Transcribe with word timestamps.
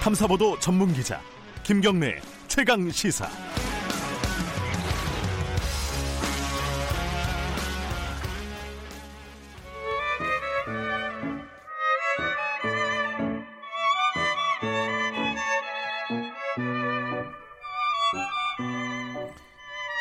탐사보도 0.00 0.58
전문 0.60 0.94
기자 0.94 1.20
김경래 1.62 2.18
최강 2.48 2.90
시사. 2.90 3.28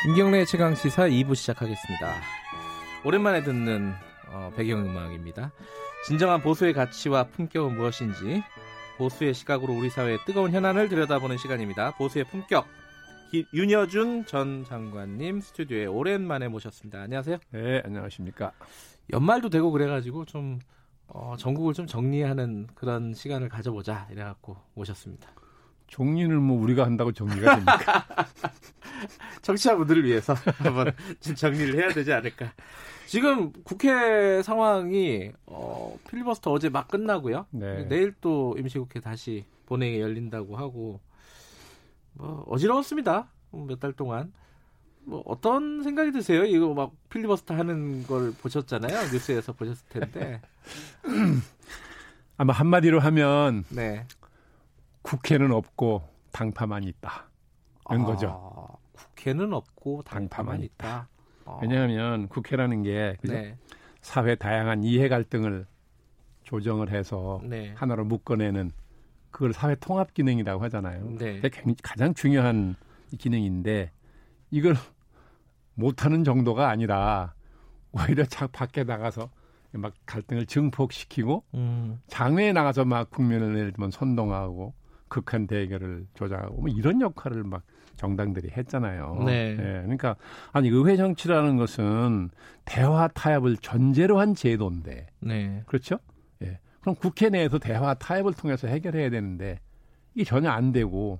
김경래 0.05 0.45
최강 0.45 0.75
시사 0.75 1.09
2부 1.09 1.35
시작하겠습니다. 1.35 2.15
오랜만에 3.03 3.43
듣는 3.43 3.93
어, 4.29 4.49
배경음악입니다. 4.55 5.51
진정한 6.05 6.41
보수의 6.41 6.71
가치와 6.71 7.25
품격은 7.25 7.75
무엇인지 7.75 8.41
보수의 8.99 9.33
시각으로 9.33 9.73
우리 9.73 9.89
사회의 9.89 10.19
뜨거운 10.25 10.51
현안을 10.51 10.89
들여다보는 10.89 11.37
시간입니다. 11.37 11.95
보수의 11.95 12.25
품격 12.25 12.67
기, 13.31 13.45
윤여준 13.53 14.25
전 14.25 14.65
장관님 14.65 15.39
스튜디오에 15.39 15.85
오랜만에 15.85 16.49
모셨습니다. 16.49 16.99
안녕하세요. 17.03 17.37
네, 17.51 17.81
안녕하십니까. 17.85 18.51
연말도 19.13 19.49
되고 19.49 19.71
그래가지고 19.71 20.25
좀 20.25 20.59
어, 21.07 21.35
전국을 21.37 21.73
좀 21.73 21.87
정리하는 21.87 22.67
그런 22.75 23.13
시간을 23.13 23.47
가져보자 23.47 24.07
이래갖고 24.11 24.57
모셨습니다. 24.73 25.29
정리는 25.89 26.41
뭐 26.41 26.61
우리가 26.61 26.85
한다고 26.85 27.11
정리가 27.11 27.55
됩니까? 27.55 28.05
청취자분들을 29.41 30.03
위해서 30.05 30.33
한번 30.57 30.91
좀 31.19 31.35
정리를 31.35 31.75
해야 31.75 31.89
되지 31.93 32.13
않을까. 32.13 32.51
지금 33.07 33.51
국회 33.63 34.41
상황이 34.43 35.31
어, 35.47 35.97
필리버스터 36.09 36.51
어제 36.51 36.69
막 36.69 36.87
끝나고요. 36.87 37.47
네. 37.51 37.85
내일 37.85 38.13
또 38.21 38.55
임시국회 38.59 38.99
다시 38.99 39.45
본회의 39.65 39.99
열린다고 39.99 40.55
하고 40.57 40.99
뭐 42.13 42.43
어지러웠습니다. 42.47 43.27
몇 43.51 43.79
달 43.79 43.93
동안. 43.93 44.31
뭐 45.05 45.23
어떤 45.25 45.81
생각이 45.81 46.11
드세요? 46.11 46.43
이거 46.45 46.71
막 46.75 46.91
필리버스터 47.09 47.55
하는 47.55 48.05
걸 48.05 48.31
보셨잖아요. 48.33 49.11
뉴스에서 49.11 49.53
보셨을 49.53 49.87
텐데. 49.89 50.39
아마 52.37 52.53
한마디로 52.53 52.99
하면 52.99 53.63
네. 53.69 54.05
국회는 55.13 55.51
없고 55.51 56.03
당파만 56.31 56.83
있다. 56.83 57.25
이런 57.89 58.03
아, 58.03 58.05
거죠. 58.05 58.67
국회는 58.91 59.53
없고 59.53 60.03
당파만 60.03 60.29
당파만 60.29 60.61
있다. 60.63 61.09
어. 61.45 61.59
왜냐하면 61.63 62.27
국회라는 62.27 62.83
게? 62.83 63.17
네. 63.23 63.57
사회 64.01 64.35
다양한 64.35 64.83
이해 64.83 65.09
갈등을 65.09 65.65
조정을 66.43 66.91
해서 66.91 67.41
네. 67.43 67.73
하나로 67.75 68.05
묶어내는 68.05 68.69
그걸 69.31 69.51
사회 69.53 69.73
통합 69.75 70.13
기능이라고 70.13 70.63
하잖아요. 70.65 71.03
네. 71.17 71.41
그게 71.41 71.49
굉- 71.49 71.75
가장 71.81 72.13
중요한 72.13 72.75
기능인데 73.17 73.91
이걸 74.51 74.75
못하는 75.73 76.23
정도가 76.23 76.69
아니라 76.69 77.33
오히려 77.93 78.25
자 78.25 78.45
밖에 78.45 78.83
나가서 78.83 79.29
막 79.71 79.93
갈등을 80.05 80.45
증폭시키고 80.45 81.43
음. 81.55 81.99
장외에 82.07 82.53
나가서 82.53 82.85
막 82.85 83.09
국면을 83.09 83.57
예를 83.57 83.71
들면 83.71 83.89
선동하고 83.89 84.73
극한 85.09 85.47
대결을 85.47 86.05
조장하고 86.13 86.61
뭐 86.61 86.69
이런 86.69 87.01
역할을 87.01 87.43
막 87.43 87.63
정당들이 87.97 88.51
했잖아요. 88.51 89.23
네. 89.25 89.51
예, 89.51 89.55
그러니까 89.81 90.15
아니 90.53 90.69
의회 90.69 90.95
정치라는 90.95 91.57
것은 91.57 92.29
대화 92.63 93.09
타협을 93.09 93.57
전제로 93.57 94.19
한 94.19 94.35
제도인데 94.35 95.07
네. 95.19 95.63
그렇죠? 95.65 95.99
예. 96.41 96.59
그럼 96.79 96.95
국회 96.95 97.29
내에서 97.29 97.59
대화 97.59 97.93
타협을 97.93 98.33
통해서 98.33 98.67
해결해야 98.67 99.09
되는데 99.09 99.59
이게 100.15 100.23
전혀 100.23 100.49
안 100.49 100.71
되고 100.71 101.19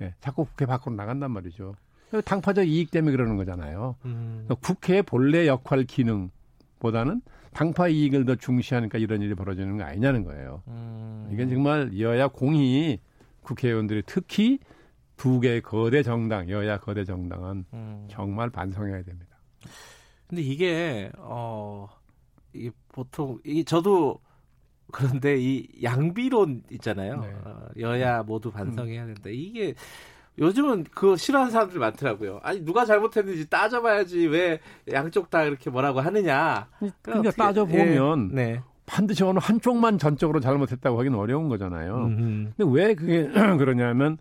예, 0.00 0.14
자꾸 0.20 0.44
국회 0.44 0.64
밖으로 0.64 0.94
나간단 0.94 1.30
말이죠. 1.32 1.74
당파적 2.24 2.68
이익 2.68 2.90
때문에 2.90 3.16
그러는 3.16 3.36
거잖아요. 3.36 3.96
음. 4.04 4.44
그러니까 4.46 4.54
국회의 4.66 5.02
본래 5.02 5.46
역할 5.46 5.84
기능보다는 5.84 7.22
당파 7.52 7.88
이익을 7.88 8.24
더 8.24 8.34
중시하니까 8.34 8.98
이런 8.98 9.22
일이 9.22 9.34
벌어지는 9.34 9.76
거 9.76 9.84
아니냐는 9.84 10.24
거예요. 10.24 10.62
음. 10.68 11.28
이건 11.32 11.48
정말 11.48 11.98
여야 11.98 12.28
공히 12.28 13.00
국회의원들이 13.42 14.02
특히 14.06 14.58
두 15.16 15.40
개의 15.40 15.60
거대 15.62 16.02
정당, 16.02 16.48
여야 16.50 16.78
거대 16.78 17.04
정당은 17.04 17.64
음. 17.72 18.06
정말 18.10 18.50
반성해야 18.50 19.02
됩니다. 19.02 19.36
근데 20.26 20.42
이게 20.42 21.10
어 21.18 21.88
이게 22.52 22.70
보통 22.88 23.38
이 23.44 23.64
저도 23.64 24.18
그런데 24.90 25.36
이 25.38 25.68
양비론 25.82 26.64
있잖아요. 26.72 27.20
네. 27.20 27.32
어, 27.44 27.68
여야 27.78 28.22
모두 28.22 28.50
반성해야 28.50 29.06
된다. 29.06 29.22
이게 29.30 29.74
요즘은 30.38 30.84
그거 30.84 31.14
싫어하는 31.16 31.50
사람들이 31.52 31.78
많더라고요. 31.78 32.40
아니 32.42 32.64
누가 32.64 32.84
잘못했는지 32.86 33.48
따져봐야지 33.50 34.26
왜 34.28 34.60
양쪽 34.90 35.28
다 35.30 35.44
이렇게 35.44 35.68
뭐라고 35.70 36.00
하느냐. 36.00 36.68
그러니까 37.02 37.18
어떻게- 37.28 37.30
따져 37.36 37.64
보면 37.66 38.30
예, 38.32 38.34
네. 38.34 38.60
반드시 38.92 39.24
어느 39.24 39.38
한쪽만 39.40 39.96
전적으로 39.96 40.38
잘못했다고 40.38 40.98
하기는 40.98 41.18
어려운 41.18 41.48
거잖아요. 41.48 41.96
음, 41.96 42.52
근데 42.54 42.70
왜 42.78 42.94
그게 42.94 43.26
그러냐면 43.58 44.18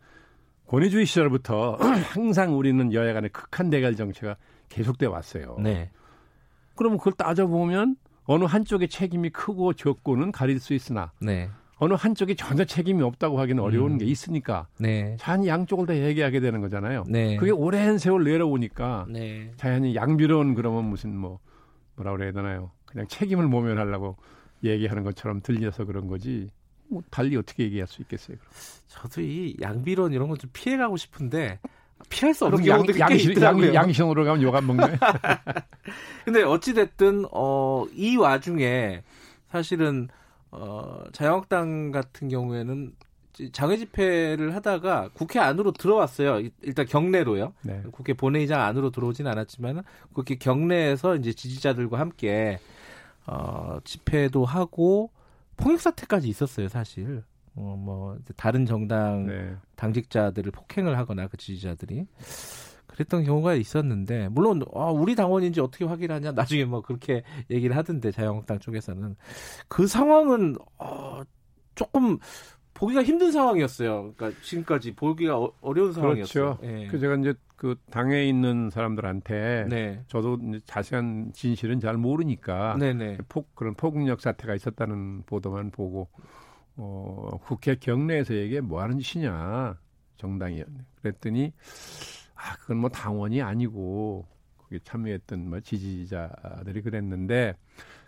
권위주의 0.68 1.06
시절부터 1.06 1.74
항상 2.14 2.58
우리는 2.58 2.94
여야 2.94 3.12
간의 3.12 3.32
극한 3.32 3.70
대결 3.70 3.98
정치가 3.98 4.38
계속돼 4.70 5.08
왔어요. 5.08 5.58
네. 5.60 5.90
그러면 6.76 6.98
그걸 6.98 7.12
따져보면 7.14 7.98
어느 8.24 8.46
한쪽의 8.46 8.88
책임이 8.88 9.32
크고 9.32 9.74
적고는 9.74 10.32
가릴 10.32 10.62
수 10.62 10.74
있으나 10.74 11.12
네. 11.20 11.50
어느 11.76 11.94
한쪽이 11.96 12.38
전혀 12.38 12.64
책임이 12.64 13.04
없다고 13.04 13.42
하기는 13.42 13.62
어려운 13.62 13.94
음. 13.94 13.98
게 13.98 14.06
있으니까 14.06 14.68
네. 14.80 15.18
자연히 15.20 15.50
양쪽을 15.50 15.86
다 15.86 15.98
얘기하게 15.98 16.40
되는 16.40 16.62
거잖아요. 16.62 17.04
네. 17.10 17.36
그게 17.36 17.52
오랜 17.52 17.98
세월 17.98 18.24
내려오니까 18.24 19.08
네. 19.10 19.52
자연히 19.58 19.96
양비론 19.96 20.56
그러면 20.56 20.86
무슨 20.86 21.18
뭐 21.18 21.40
뭐라 21.98 22.14
그래야 22.14 22.32
되나요? 22.32 22.72
그냥 22.86 23.06
책임을 23.08 23.48
모면하려고 23.48 24.16
얘기하는 24.64 25.04
것처럼 25.04 25.42
들려서 25.42 25.86
그런 25.86 26.08
거지. 26.08 26.50
뭐 26.90 27.02
달리 27.10 27.36
어떻게 27.38 27.64
얘기할 27.64 27.88
수 27.88 28.02
있겠어요? 28.02 28.38
그럼. 28.38 28.52
저도 28.88 29.22
이 29.22 29.56
양비론 29.62 30.12
이런 30.14 30.28
거좀 30.28 30.50
피해가고 30.54 30.98
싶은데 30.98 31.60
피할 32.10 32.34
수 32.34 32.46
없는 32.46 32.64
그럼 32.64 32.70
양, 32.70 32.84
경우도 32.86 33.08
꽤 33.08 33.16
있더라고요. 33.32 33.68
양, 33.68 33.76
양심으로 33.86 34.26
가면 34.26 34.42
욕 34.42 34.54
안 34.56 34.68
먹나요? 34.68 34.96
근데 36.26 36.44
어찌 36.44 36.74
됐든 36.74 37.26
어, 37.32 37.86
이 37.94 38.18
와중에 38.18 39.04
사실은 39.50 40.10
어, 40.52 41.04
자유한국당 41.14 41.92
같은 41.92 42.28
경우에는 42.30 42.94
장외 43.54 43.78
집회를 43.78 44.54
하다가 44.56 45.10
국회 45.14 45.40
안으로 45.40 45.72
들어왔어요. 45.72 46.42
이- 46.42 46.52
일단 46.62 46.86
경내로요. 46.86 47.54
네. 47.64 47.82
국회 47.92 48.14
본회의장 48.14 48.62
안으로 48.62 48.92
들어오진 48.92 49.26
않았지만 49.28 49.84
국회 50.14 50.36
경내에서 50.36 51.16
이제 51.16 51.32
지지자들과 51.32 51.98
함께 52.00 52.60
어, 53.28 53.78
집회도 53.84 54.46
하고 54.46 55.12
폭력 55.58 55.82
사태까지 55.82 56.28
있었어요, 56.28 56.68
사실. 56.68 57.24
어, 57.56 57.76
뭐 57.78 58.18
다른 58.36 58.66
정당 58.66 59.28
네. 59.28 59.56
당직자들을 59.76 60.52
폭행을 60.52 60.98
하거나 60.98 61.28
그 61.28 61.38
지지자들이 61.38 62.08
그랬던 62.88 63.24
경우가 63.24 63.56
있었는데 63.56 64.30
물론 64.30 64.64
아, 64.74 64.86
우리 64.86 65.16
당원인지 65.16 65.60
어떻게 65.60 65.86
확인하냐 65.86 66.32
나중에 66.34 66.66
뭐 66.66 66.82
그렇게 66.82 67.24
얘기를 67.50 67.76
하던데 67.76 68.12
자유한국당 68.12 68.60
쪽에서는 68.60 69.16
그 69.68 69.88
상황은 69.88 70.56
어, 70.78 71.22
조금 71.76 72.18
보기가 72.82 73.04
힘든 73.04 73.32
상황이었어요. 73.32 74.14
그러니까 74.18 74.42
지금까지 74.42 74.96
보기가 74.96 75.38
어, 75.38 75.54
어려운 75.62 75.94
상황이었어요. 75.94 76.58
그렇죠. 76.58 76.60
예. 76.64 76.88
그 76.88 76.98
제가 76.98 77.16
이제 77.16 77.36
그 77.56 77.76
당에 77.92 78.26
있는 78.26 78.72
사람들한테 78.72 79.68
네, 79.70 80.04
저도 80.08 80.40
자세한 80.66 81.32
진실은 81.32 81.80
잘 81.80 81.96
모르니까 81.96 82.78
네, 82.80 82.94
네, 82.94 83.20
폭 83.30 83.54
그런 83.54 83.76
폭력 83.76 84.20
사태가 84.20 84.56
있었다는 84.56 85.22
보도만 85.28 85.70
보고 85.70 86.10
어 86.76 87.38
국회 87.44 87.76
경내에서 87.76 88.34
이게 88.34 88.62
뭐 88.62 88.82
하는 88.82 88.98
짓이냐 88.98 89.78
정당이 90.18 90.64
그랬더니 91.04 91.54
아 92.34 92.56
그건 92.58 92.78
뭐 92.78 92.90
당원이 92.90 93.44
아니고 93.44 94.26
거기 94.58 94.80
참여했던 94.80 95.52
뭐 95.52 95.60
지지자들이 95.60 96.82
그랬는데 96.82 97.56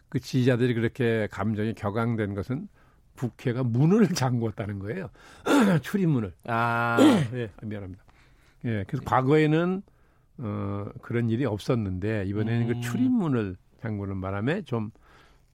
그 0.09 0.19
지지자들이 0.19 0.73
그렇게 0.73 1.27
감정이 1.29 1.75
격앙된 1.75 2.33
것은 2.33 2.67
국회가 3.17 3.63
문을 3.63 4.07
잠궜다는 4.13 4.79
거예요 4.79 5.09
출입문을 5.81 6.33
아, 6.45 6.97
예 7.33 7.49
미안합니다 7.61 8.03
예 8.65 8.83
그래서 8.87 9.03
과거에는 9.05 9.81
어 10.39 10.85
그런 11.01 11.29
일이 11.29 11.45
없었는데 11.45 12.25
이번에는 12.25 12.67
음. 12.69 12.73
그 12.73 12.81
출입문을 12.81 13.55
잠그는 13.81 14.21
바람에 14.21 14.63
좀 14.63 14.91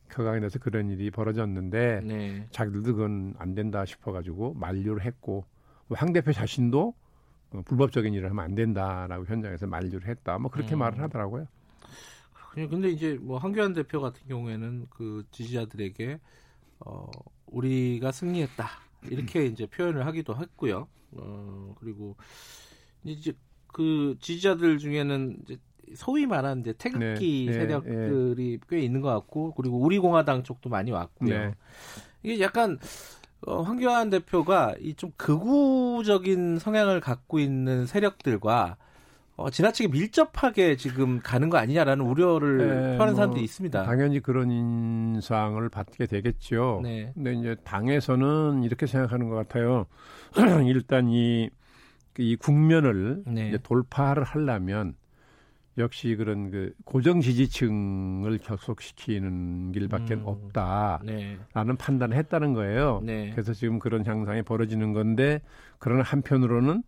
격앙이 0.09 0.39
돼서 0.41 0.59
그런 0.59 0.89
일이 0.89 1.11
벌어졌는데 1.11 2.01
네, 2.03 2.47
자기들도 2.51 2.95
그건 2.95 3.33
안 3.37 3.55
된다 3.55 3.85
싶어가지고 3.85 4.55
만류를 4.55 5.03
했고 5.03 5.45
뭐황 5.87 6.13
대표 6.13 6.31
자신도 6.31 6.93
어, 7.51 7.61
불법적인 7.65 8.13
일을 8.13 8.29
하면 8.29 8.45
안 8.45 8.55
된다라고 8.55 9.25
현장에서 9.25 9.67
만류를 9.67 10.07
했다. 10.07 10.37
뭐 10.37 10.51
그렇게 10.51 10.75
음. 10.75 10.79
말을 10.79 10.99
하더라고요. 11.01 11.47
그냥 12.51 12.69
근데 12.69 12.89
이제 12.89 13.17
뭐 13.21 13.37
한교안 13.37 13.73
대표 13.73 14.01
같은 14.01 14.27
경우에는 14.27 14.87
그 14.89 15.23
지지자들에게 15.31 16.19
어 16.85 17.07
우리가 17.47 18.11
승리했다. 18.11 18.67
이렇게 19.09 19.45
이제 19.45 19.65
표현을 19.65 20.05
하기도 20.05 20.35
했고요. 20.35 20.87
어, 21.13 21.75
그리고 21.79 22.15
이제 23.03 23.33
그 23.67 24.17
지지자들 24.19 24.77
중에는 24.77 25.37
이제 25.43 25.57
소위 25.95 26.25
말하는 26.25 26.61
이제 26.61 26.73
태극기 26.73 27.45
네, 27.47 27.51
네, 27.51 27.59
세력들이 27.59 28.59
꽤 28.69 28.79
있는 28.81 29.01
것 29.01 29.09
같고 29.09 29.53
그리고 29.55 29.79
우리공화당 29.79 30.43
쪽도 30.43 30.69
많이 30.69 30.91
왔고요. 30.91 31.29
네. 31.29 31.55
이게 32.23 32.39
약간 32.41 32.77
어, 33.41 33.61
황교안 33.61 34.09
대표가 34.09 34.75
이 34.81 34.93
좀 34.95 35.11
극우적인 35.17 36.59
성향을 36.59 36.99
갖고 36.99 37.39
있는 37.39 37.85
세력들과 37.85 38.77
어, 39.39 39.49
지나치게 39.49 39.87
밀접하게 39.89 40.75
지금 40.75 41.21
가는 41.21 41.49
거 41.49 41.57
아니냐라는 41.57 42.05
우려를 42.05 42.57
네, 42.57 42.65
표하는 42.97 43.13
뭐 43.13 43.15
사람도 43.15 43.39
있습니다. 43.39 43.83
당연히 43.83 44.19
그런 44.19 44.51
인상을 44.51 45.67
받게 45.69 46.07
되겠죠. 46.07 46.81
네. 46.83 47.11
근데 47.13 47.33
이제 47.33 47.55
당에서는 47.63 48.63
이렇게 48.63 48.85
생각하는 48.85 49.29
것 49.29 49.35
같아요. 49.35 49.85
일단 50.67 51.07
이, 51.07 51.49
이 52.17 52.35
국면을 52.35 53.23
네. 53.27 53.57
돌파를 53.63 54.23
하려면 54.23 54.95
역시 55.77 56.17
그런 56.17 56.51
그 56.51 56.73
고정 56.83 57.21
지지층을 57.21 58.39
결속시키는 58.39 59.71
길밖에 59.71 60.15
음. 60.15 60.23
없다라는 60.25 61.05
네. 61.05 61.37
판단을 61.77 62.17
했다는 62.17 62.53
거예요. 62.53 62.99
네. 63.05 63.31
그래서 63.31 63.53
지금 63.53 63.79
그런 63.79 64.03
현상이 64.03 64.41
벌어지는 64.41 64.91
건데 64.91 65.41
그러나 65.77 66.03
한편으로는 66.03 66.83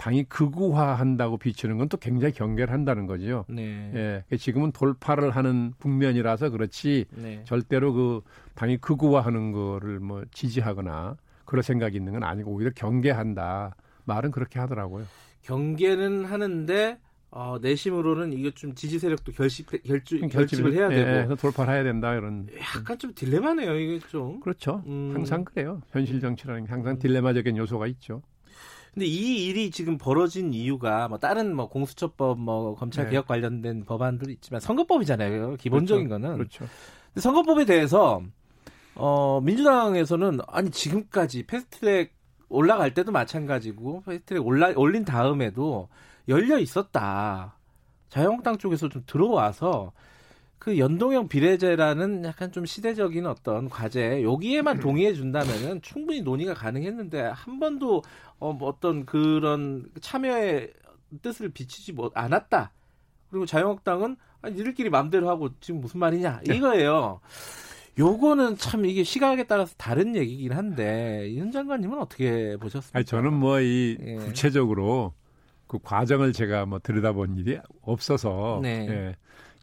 당이 0.00 0.24
극우화한다고 0.30 1.36
비추는 1.36 1.76
건 1.76 1.90
또 1.90 1.96
굉장히 1.98 2.32
경계한다는 2.32 3.06
거죠. 3.06 3.44
네. 3.48 4.22
예, 4.32 4.36
지금은 4.36 4.72
돌파를 4.72 5.30
하는 5.32 5.72
국면이라서 5.78 6.50
그렇지 6.50 7.04
네. 7.16 7.42
절대로 7.44 7.92
그 7.92 8.20
당이 8.54 8.78
극우화하는 8.78 9.52
거를 9.52 10.00
뭐 10.00 10.24
지지하거나 10.32 11.16
그런 11.44 11.62
생각이 11.62 11.96
있는 11.96 12.12
건 12.12 12.22
아니고 12.22 12.52
오히려 12.52 12.70
경계한다. 12.74 13.74
말은 14.04 14.30
그렇게 14.30 14.58
하더라고요. 14.60 15.04
경계는 15.42 16.24
하는데 16.24 16.98
어, 17.32 17.58
내심으로는 17.60 18.32
이거 18.32 18.50
좀 18.50 18.74
지지 18.74 18.98
세력도 18.98 19.32
결집 19.32 19.66
결주, 19.84 20.18
결집을 20.20 20.72
해야 20.74 20.90
예, 20.92 20.94
되고 20.96 21.10
그래서 21.10 21.34
돌파를 21.34 21.74
해야 21.74 21.82
된다 21.84 22.14
이런. 22.14 22.46
약간 22.76 22.98
좀 22.98 23.12
딜레마네요 23.14 23.74
이게 23.78 23.98
좀. 24.08 24.40
그렇죠. 24.40 24.82
음. 24.86 25.10
항상 25.14 25.44
그래요. 25.44 25.80
현실 25.90 26.20
정치라는 26.20 26.64
게 26.64 26.70
항상 26.70 26.98
딜레마적인 26.98 27.56
요소가 27.56 27.86
있죠. 27.88 28.22
근데 28.92 29.06
이 29.06 29.46
일이 29.46 29.70
지금 29.70 29.98
벌어진 29.98 30.52
이유가 30.52 31.08
뭐 31.08 31.18
다른 31.18 31.54
뭐 31.54 31.68
공수처법 31.68 32.38
뭐 32.40 32.74
검찰 32.74 33.04
네. 33.04 33.12
개혁 33.12 33.26
관련된 33.26 33.84
법안들이 33.84 34.32
있지만 34.34 34.60
선거법이잖아요. 34.60 35.56
기본적인 35.56 36.08
거는. 36.08 36.34
그렇죠. 36.36 36.66
근데 37.08 37.20
선거법에 37.20 37.64
대해서 37.64 38.22
어 38.94 39.40
민주당에서는 39.42 40.40
아니 40.48 40.70
지금까지 40.70 41.46
패스트트랙 41.46 42.12
올라갈 42.48 42.92
때도 42.92 43.12
마찬가지고 43.12 44.02
패스트트랙 44.02 44.44
올라 44.44 44.72
올린 44.74 45.04
다음에도 45.04 45.88
열려 46.28 46.58
있었다. 46.58 47.56
자유한국당 48.08 48.58
쪽에서 48.58 48.88
좀 48.88 49.02
들어와서 49.06 49.92
그 50.60 50.78
연동형 50.78 51.28
비례제라는 51.28 52.22
약간 52.26 52.52
좀 52.52 52.66
시대적인 52.66 53.26
어떤 53.26 53.70
과제 53.70 54.22
여기에만 54.22 54.78
동의해 54.78 55.14
준다면은 55.14 55.80
충분히 55.80 56.20
논의가 56.20 56.52
가능했는데 56.52 57.22
한 57.22 57.58
번도 57.58 58.02
어, 58.38 58.52
뭐 58.52 58.68
어떤 58.68 59.06
그런 59.06 59.90
참여의 60.02 60.74
뜻을 61.22 61.48
비치지 61.48 61.94
못 61.94 62.12
않았다. 62.14 62.72
그리고 63.30 63.46
자유한국당은 63.46 64.16
아니 64.42 64.56
니들끼리 64.56 64.90
마음대로 64.90 65.30
하고 65.30 65.48
지금 65.60 65.80
무슨 65.80 65.98
말이냐 65.98 66.42
이거예요. 66.44 67.20
요거는 67.98 68.58
참 68.58 68.84
이게 68.84 69.02
시각에 69.02 69.44
따라서 69.44 69.74
다른 69.78 70.14
얘기긴 70.14 70.52
한데 70.52 71.26
이현 71.30 71.52
장관님은 71.52 71.98
어떻게 71.98 72.58
보셨습니까? 72.58 72.98
아니 72.98 73.06
저는 73.06 73.32
뭐이 73.32 73.96
예. 73.98 74.14
구체적으로 74.16 75.14
그 75.66 75.78
과정을 75.82 76.34
제가 76.34 76.66
뭐 76.66 76.80
들여다본 76.80 77.38
일이 77.38 77.58
없어서 77.80 78.60
네. 78.62 78.86
예, 78.90 79.16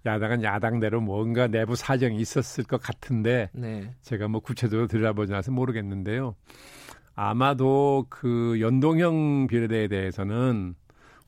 야당은 0.07 0.43
야당대로 0.43 1.01
뭔가 1.01 1.47
내부 1.47 1.75
사정이 1.75 2.17
있었을 2.17 2.63
것 2.63 2.81
같은데 2.81 3.49
네, 3.53 3.93
제가 4.01 4.27
뭐 4.27 4.41
구체적으로 4.41 4.87
들여다보지 4.87 5.33
않아서 5.33 5.51
모르겠는데요. 5.51 6.35
아마도 7.15 8.05
그 8.09 8.59
연동형 8.59 9.47
비례대에 9.47 9.87
대해서는 9.87 10.75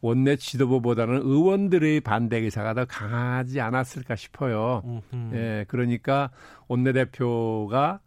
원내 0.02 0.38
지도부보다는 0.38 1.18
의원들의 1.18 2.02
반대 2.02 2.38
의사가 2.38 2.74
더 2.74 2.86
강하지 2.86 3.60
않았을까 3.60 4.16
싶어요. 4.16 4.82
음흠. 4.86 5.36
예, 5.36 5.66
그러니까 5.68 6.30
원내 6.68 6.94
대표가 6.94 8.00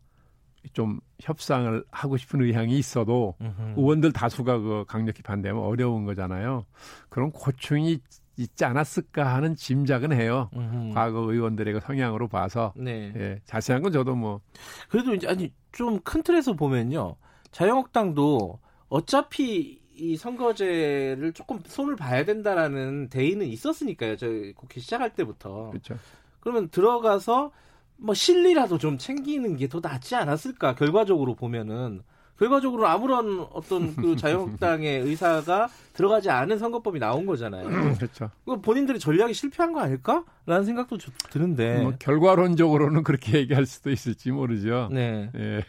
좀 0.72 1.00
협상을 1.20 1.84
하고 1.90 2.16
싶은 2.16 2.40
의향이 2.40 2.78
있어도 2.78 3.34
음흠. 3.40 3.74
의원들 3.76 4.12
다수가 4.12 4.58
그 4.58 4.84
강력히 4.86 5.22
반대하면 5.22 5.62
어려운 5.64 6.04
거잖아요. 6.04 6.64
그런 7.08 7.30
고충이 7.30 7.98
있지 8.36 8.64
않았을까 8.64 9.34
하는 9.34 9.54
짐작은 9.56 10.12
해요. 10.12 10.48
음흠. 10.56 10.94
과거 10.94 11.20
의원들의 11.20 11.74
그 11.74 11.80
성향으로 11.80 12.28
봐서 12.28 12.72
네. 12.76 13.12
예, 13.16 13.40
자세한 13.44 13.82
건 13.82 13.92
저도 13.92 14.14
뭐 14.14 14.40
그래도 14.88 15.14
이제 15.14 15.26
아니 15.28 15.52
좀 15.72 16.00
큰 16.04 16.22
틀에서 16.22 16.54
보면요. 16.54 17.16
자유한국당도 17.50 18.58
어차피 18.88 19.80
이 19.94 20.16
선거제를 20.16 21.32
조금 21.34 21.60
손을 21.64 21.96
봐야 21.96 22.24
된다라는 22.24 23.08
대의는 23.10 23.46
있었으니까요. 23.46 24.16
저 24.16 24.26
국회 24.56 24.80
시작할 24.80 25.14
때부터. 25.14 25.70
그렇죠. 25.70 25.96
그러면 26.40 26.68
들어가서 26.70 27.52
뭐 27.98 28.14
실리라도 28.14 28.78
좀 28.78 28.98
챙기는 28.98 29.56
게 29.56 29.68
더 29.68 29.80
낫지 29.80 30.14
않았을까? 30.16 30.74
결과적으로 30.74 31.34
보면은 31.34 32.02
결과적으로 32.38 32.86
아무런 32.86 33.46
어떤 33.52 33.94
그 33.94 34.16
자유한국당의 34.16 35.00
의사가 35.02 35.68
들어가지 35.92 36.30
않은 36.30 36.58
선거법이 36.58 36.98
나온 36.98 37.26
거잖아요. 37.26 37.68
그렇죠. 37.96 38.30
그 38.44 38.60
본인들이 38.60 38.98
전략이 38.98 39.34
실패한 39.34 39.72
거 39.72 39.80
아닐까?라는 39.80 40.64
생각도 40.64 40.98
저- 40.98 41.12
드는데. 41.30 41.82
뭐 41.82 41.92
결과론적으로는 41.98 43.02
그렇게 43.04 43.38
얘기할 43.38 43.66
수도 43.66 43.90
있을지 43.90 44.30
모르죠. 44.30 44.88
네. 44.90 45.30
예. 45.36 45.64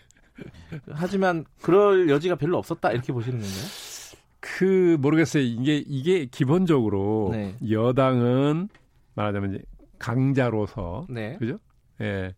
하지만 0.92 1.46
그럴 1.62 2.10
여지가 2.10 2.36
별로 2.36 2.58
없었다 2.58 2.92
이렇게 2.92 3.14
보시는 3.14 3.40
건가요? 3.40 3.64
그 4.40 4.98
모르겠어요. 5.00 5.44
이게 5.44 5.78
이게 5.86 6.26
기본적으로 6.26 7.30
네. 7.32 7.56
여당은 7.70 8.70
말하자면 9.16 9.54
이제 9.56 9.64
강자로서 10.00 11.06
네. 11.10 11.36
그죠? 11.38 11.60
예. 12.02 12.34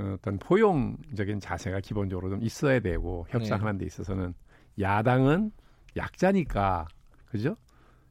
어, 0.00 0.14
어떤 0.14 0.38
포용적인 0.38 1.40
자세가 1.40 1.80
기본적으로 1.80 2.30
좀 2.30 2.42
있어야 2.42 2.80
되고 2.80 3.26
협상하는 3.28 3.78
데 3.78 3.86
있어서는 3.86 4.34
야당은 4.78 5.52
약자니까 5.96 6.88
그죠? 7.26 7.56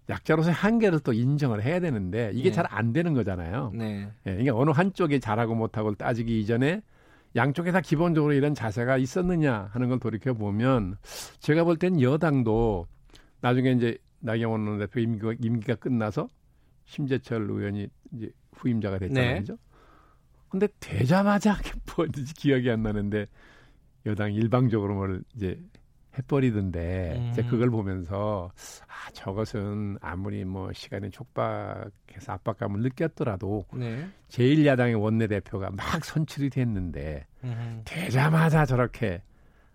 약자로서의 0.10 0.53
한계를 0.53 1.00
또 1.01 1.13
인정을 1.13 1.63
해야 1.63 1.79
되는데 1.79 2.31
이게 2.34 2.50
네. 2.50 2.55
잘안 2.55 2.93
되는 2.93 3.13
거잖아요. 3.13 3.72
네. 3.75 4.10
예, 4.27 4.38
이게 4.39 4.50
어느 4.50 4.72
한쪽이 4.72 5.19
잘하고 5.19 5.55
못하고 5.55 5.93
따지기 5.96 6.39
이전에 6.39 6.81
양쪽에 7.36 7.72
다 7.72 7.79
기본적으로 7.79 8.34
이런 8.34 8.55
자세가 8.55 8.98
있었느냐 8.98 9.69
하는 9.72 9.89
걸 9.89 10.00
돌이켜 10.00 10.34
보면 10.34 10.98
제가 11.39 11.63
볼땐 11.63 12.01
여당도 12.01 12.88
나중에 13.41 13.72
이제 13.74 13.98
나경원 14.19 14.67
원내대표 14.67 15.00
임기가, 15.00 15.36
임기가 15.39 15.75
끝나서 15.75 16.27
심재철 16.86 17.43
의원이 17.50 17.88
이제 18.13 18.31
후임자가 18.53 18.98
됐잖아요. 18.98 19.34
네. 19.34 19.39
그죠? 19.39 19.58
근데 20.50 20.68
되자마자 20.79 21.58
뭐든지 21.96 22.34
기억이 22.34 22.70
안 22.70 22.84
나는데 22.84 23.27
여당 24.06 24.34
일방적으로 24.34 24.96
뭘 24.96 25.24
이제 25.36 25.60
해버리던데 26.18 27.15
음. 27.18 27.29
이제 27.32 27.44
그걸 27.44 27.70
보면서 27.70 28.51
아 28.88 29.12
저것은 29.12 29.98
아무리 30.01 30.44
뭐 30.44 30.74
시간이 30.74 31.12
촉박해서 31.12 32.34
압박감을 32.34 32.82
느꼈더라도 32.82 33.65
네. 33.74 34.08
제1야당의 34.29 35.00
원내대표가 35.01 35.70
막 35.72 36.03
선출이 36.03 36.50
됐는데 36.50 37.25
음. 37.44 37.82
되자마자 37.86 38.65
저렇게 38.65 39.22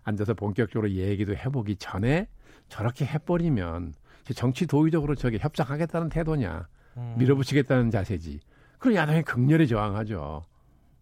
앉아서 0.03 0.33
본격적으로 0.33 0.91
얘기도 0.91 1.35
해보기 1.35 1.77
전에 1.77 2.27
저렇게 2.69 3.05
해버리면 3.05 3.93
정치 4.35 4.67
도의적으로 4.67 5.15
저게 5.15 5.37
협상하겠다는 5.39 6.09
태도냐 6.09 6.67
음. 6.97 7.15
밀어붙이겠다는 7.17 7.91
자세지 7.91 8.39
그럼 8.77 8.95
야당이 8.95 9.23
극렬히 9.23 9.67
저항하죠 9.67 10.43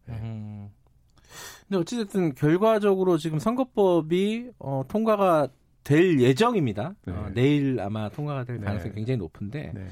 음. 0.10 0.70
근데 1.68 1.80
어찌됐든 1.82 2.36
결과적으로 2.36 3.18
지금 3.18 3.40
선거법이 3.40 4.52
어, 4.60 4.84
통과가 4.88 5.48
될 5.84 6.20
예정입니다. 6.20 6.96
어, 7.08 7.26
네. 7.28 7.34
내일 7.34 7.80
아마 7.82 8.10
통과가 8.10 8.44
될 8.46 8.60
네. 8.60 8.66
가능성이 8.66 8.94
굉장히 8.94 9.18
높은데 9.18 9.72
네. 9.74 9.88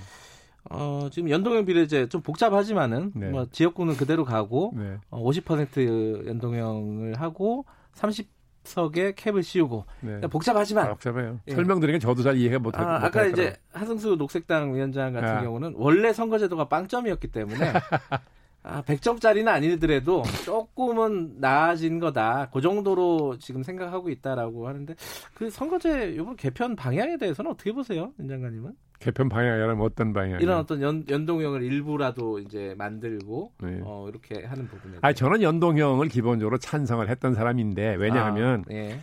어, 0.70 1.10
지금 1.12 1.30
연동형 1.30 1.66
비례제 1.66 2.08
좀 2.10 2.22
복잡하지만은 2.22 3.12
네. 3.16 3.30
뭐 3.30 3.46
지역구는 3.50 3.98
그대로 3.98 4.24
가고 4.24 4.74
네. 4.76 4.98
어, 5.10 5.22
50% 5.24 6.28
연동형을 6.28 7.20
하고 7.20 7.66
30 7.94 8.30
석에 8.64 9.14
캡을 9.16 9.42
씌우고 9.42 9.86
네. 10.02 10.06
그러니까 10.06 10.28
복잡하지만 10.28 10.86
아, 10.86 10.90
복잡해요. 10.90 11.40
예. 11.48 11.56
설명드리는 11.56 12.00
게 12.00 12.06
저도 12.06 12.22
잘 12.22 12.38
이해가 12.38 12.60
못 12.60 12.78
아, 12.78 12.82
아까 12.82 13.06
하겠더라고요. 13.06 13.32
이제 13.32 13.56
하승수 13.74 14.16
녹색당 14.18 14.76
위원장 14.76 15.14
같은 15.14 15.30
아. 15.30 15.42
경우는 15.42 15.74
원래 15.78 16.14
선거제도가 16.14 16.70
빵점이었기 16.70 17.30
때문에 17.30 17.74
아, 18.64 18.84
100점짜리는 18.84 19.48
아니더라도 19.48 20.24
조금은 20.46 21.40
나아진 21.40 22.00
거다. 22.00 22.50
그 22.54 22.62
정도로 22.62 23.38
지금 23.40 23.64
생각하고 23.64 24.10
있다라고 24.10 24.68
하는데 24.68 24.96
그 25.34 25.50
선거제 25.50 26.12
이번 26.12 26.36
개편 26.36 26.76
방향에 26.76 27.18
대해서는 27.18 27.52
어떻게 27.52 27.72
보세요, 27.72 28.14
윤 28.20 28.28
장관님은? 28.28 28.74
개편 29.00 29.30
방향이라면 29.30 29.82
어떤 29.82 30.14
방향? 30.14 30.40
이런 30.42 30.60
어떤 30.60 30.80
연, 30.84 31.04
연동형을 31.10 31.64
일부라도 31.64 32.38
이제 32.38 32.76
만들고 32.78 33.52
네. 33.64 33.82
어, 33.84 34.08
이렇게 34.08 34.46
하는 34.46 34.68
부분에. 34.68 35.00
아 35.02 35.12
저는 35.12 35.42
연동형을 35.42 36.08
기본적으로 36.08 36.60
찬성을 36.60 37.10
했던 37.10 37.34
사람인데 37.34 37.96
왜냐하면 37.96 38.62
아, 38.62 38.64
네. 38.68 39.00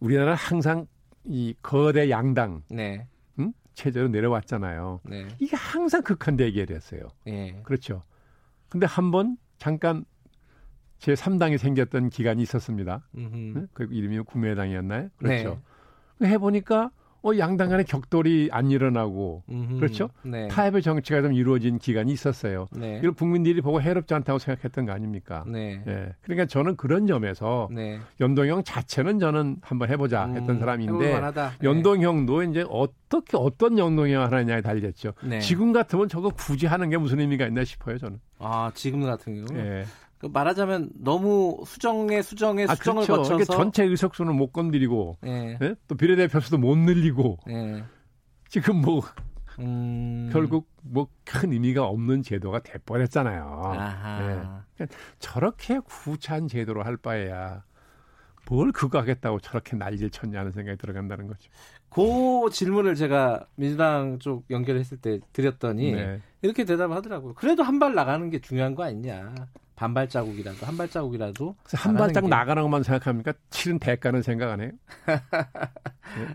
우리나라는 0.00 0.34
항상 0.34 0.86
이 1.24 1.54
거대 1.62 2.10
양당 2.10 2.64
네. 2.68 3.06
응? 3.38 3.54
체제로 3.72 4.08
내려왔잖아요. 4.08 5.00
네. 5.04 5.28
이게 5.38 5.56
항상 5.56 6.02
극한 6.02 6.36
대결이었어요. 6.36 7.00
네. 7.24 7.58
그렇죠. 7.62 8.02
근데 8.72 8.86
한 8.86 9.10
번 9.10 9.36
잠깐 9.58 10.06
제 10.98 11.12
3당이 11.12 11.58
생겼던 11.58 12.08
기간이 12.08 12.40
있었습니다. 12.42 13.06
응? 13.16 13.68
그 13.74 13.86
이름이 13.90 14.20
국민의당이었나요? 14.20 15.02
네. 15.02 15.10
그렇죠. 15.42 15.60
해보니까 16.22 16.90
어, 17.24 17.38
양당 17.38 17.68
간의 17.68 17.84
격돌이 17.84 18.48
안 18.50 18.70
일어나고 18.70 19.44
음흠. 19.48 19.76
그렇죠? 19.76 20.10
네. 20.22 20.48
타협의 20.48 20.82
정치가 20.82 21.22
좀 21.22 21.32
이루어진 21.32 21.78
기간이 21.78 22.12
있었어요. 22.12 22.66
네. 22.72 22.98
이걸 22.98 23.12
국민들이 23.12 23.60
보고 23.60 23.80
해롭지 23.80 24.12
않다고 24.12 24.38
생각했던 24.40 24.86
거 24.86 24.92
아닙니까? 24.92 25.44
네. 25.46 25.82
예. 25.86 26.14
그러니까 26.22 26.46
저는 26.46 26.76
그런 26.76 27.06
점에서 27.06 27.68
네. 27.70 28.00
연동형 28.20 28.64
자체는 28.64 29.20
저는 29.20 29.58
한번 29.62 29.88
해보자 29.88 30.26
했던 30.26 30.56
음, 30.56 30.58
사람인데 30.58 30.92
해볼만하다. 30.92 31.52
네. 31.60 31.68
연동형도 31.68 32.42
이제 32.42 32.64
어떻게 32.68 33.36
어떤 33.36 33.78
연동형 33.78 34.22
하느냐에 34.22 34.60
달렸죠. 34.60 35.12
네. 35.22 35.38
지금 35.38 35.72
같으면 35.72 36.08
저거 36.08 36.30
굳이 36.30 36.66
하는 36.66 36.90
게 36.90 36.96
무슨 36.96 37.20
의미가 37.20 37.46
있나 37.46 37.64
싶어요 37.64 37.98
저는. 37.98 38.18
아 38.40 38.72
지금 38.74 39.02
같은 39.04 39.46
경우 39.46 39.60
예. 39.60 39.84
그 40.22 40.26
말하자면 40.32 40.90
너무 41.00 41.64
수정에 41.66 42.22
수정에 42.22 42.64
아 42.68 42.76
수정을 42.76 43.04
그렇죠. 43.06 43.32
거쳐서 43.34 43.52
전체 43.56 43.82
의석수는 43.82 44.36
못 44.36 44.52
건드리고 44.52 45.18
예. 45.26 45.58
예? 45.60 45.74
또 45.88 45.96
비례대표 45.96 46.38
수도 46.38 46.58
못 46.58 46.76
늘리고 46.78 47.38
예. 47.50 47.82
지금 48.48 48.76
뭐 48.80 49.02
음. 49.58 50.30
결국 50.32 50.70
뭐 50.82 51.08
큰 51.24 51.52
의미가 51.52 51.84
없는 51.86 52.22
제도가 52.22 52.60
돼버렸잖아요. 52.60 53.62
아하. 53.64 54.64
저렇게 55.18 55.80
구차한 55.80 56.46
제도로 56.46 56.84
할 56.84 56.96
바에야 56.98 57.64
뭘 58.48 58.70
그거 58.70 58.98
하겠다고 58.98 59.40
저렇게 59.40 59.76
난리를 59.76 60.10
쳤냐는 60.10 60.52
생각이 60.52 60.78
들어간다는 60.78 61.26
거죠. 61.26 61.50
그 61.88 62.50
질문을 62.52 62.94
제가 62.94 63.46
민주당 63.56 64.18
쪽 64.20 64.44
연결했을 64.50 64.98
때 64.98 65.18
드렸더니 65.32 65.92
네. 65.92 66.20
이렇게 66.42 66.64
대답을 66.64 66.94
하더라고요. 66.96 67.34
그래도 67.34 67.62
한 67.64 67.78
발 67.80 67.94
나가는 67.94 68.30
게 68.30 68.40
중요한 68.40 68.74
거 68.76 68.84
아니냐. 68.84 69.34
반 69.82 69.94
발자국이라도 69.94 70.64
한 70.64 70.76
발자국이라도 70.76 71.56
한 71.74 71.94
발짝 71.96 72.20
게- 72.20 72.28
나가는 72.28 72.62
것만 72.62 72.84
생각합니까? 72.84 73.32
치른 73.50 73.80
대가는 73.80 74.22
생각 74.22 74.52
안 74.52 74.60
해요? 74.60 74.70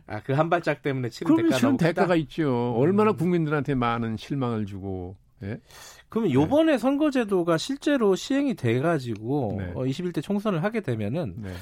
아, 0.06 0.20
그 0.24 0.34
한 0.34 0.50
발짝 0.50 0.82
때문에 0.82 1.08
치른 1.10 1.34
대가 1.34 1.56
치른 1.56 1.62
너무 1.70 1.78
크다. 1.78 1.88
대가가 1.88 2.16
있죠. 2.18 2.74
얼마나 2.76 3.14
국민들한테 3.14 3.74
많은 3.76 4.18
실망을 4.18 4.66
주고. 4.66 5.16
예? 5.44 5.62
그러면 6.10 6.34
요번에 6.34 6.78
선거제도가 6.78 7.58
실제로 7.58 8.16
시행이 8.16 8.56
돼 8.56 8.80
가지고 8.82 9.56
네. 9.60 9.72
어, 9.76 9.84
21대 9.86 10.22
총선을 10.22 10.62
하게 10.64 10.82
되면은 10.82 11.36
네. 11.38 11.54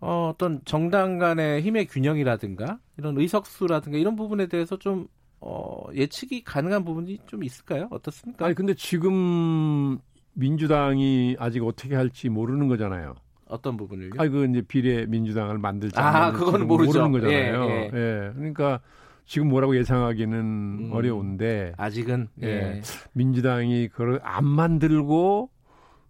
어, 0.00 0.30
어떤 0.32 0.60
정당 0.64 1.18
간의 1.18 1.60
힘의 1.62 1.86
균형이라든가 1.88 2.78
이런 2.96 3.18
의석수라든가 3.18 3.98
이런 3.98 4.16
부분에 4.16 4.46
대해서 4.46 4.78
좀 4.78 5.06
어, 5.40 5.84
예측이 5.92 6.44
가능한 6.44 6.84
부분이 6.84 7.18
좀 7.26 7.44
있을까요? 7.44 7.88
어떻습니까? 7.90 8.46
아니 8.46 8.54
근데 8.54 8.72
지금 8.74 9.98
민주당이 10.36 11.36
아직 11.38 11.64
어떻게 11.64 11.94
할지 11.94 12.28
모르는 12.28 12.68
거잖아요. 12.68 13.14
어떤 13.48 13.76
부분을요? 13.76 14.10
아니 14.18 14.30
그 14.30 14.44
이제 14.46 14.62
비례 14.62 15.06
민주당을 15.06 15.58
만들지 15.58 15.98
아, 15.98 16.32
그거는 16.32 16.66
모르죠. 16.66 17.06
모르는 17.06 17.12
거잖아요. 17.12 17.64
예, 17.64 17.90
예. 17.92 18.32
그러니까 18.34 18.80
지금 19.24 19.48
뭐라고 19.48 19.76
예상하기는 19.76 20.38
음. 20.38 20.90
어려운데 20.92 21.72
아직은 21.76 22.28
예. 22.42 22.46
예. 22.46 22.80
민주당이 23.12 23.88
그걸 23.88 24.20
안 24.22 24.44
만들고 24.44 25.50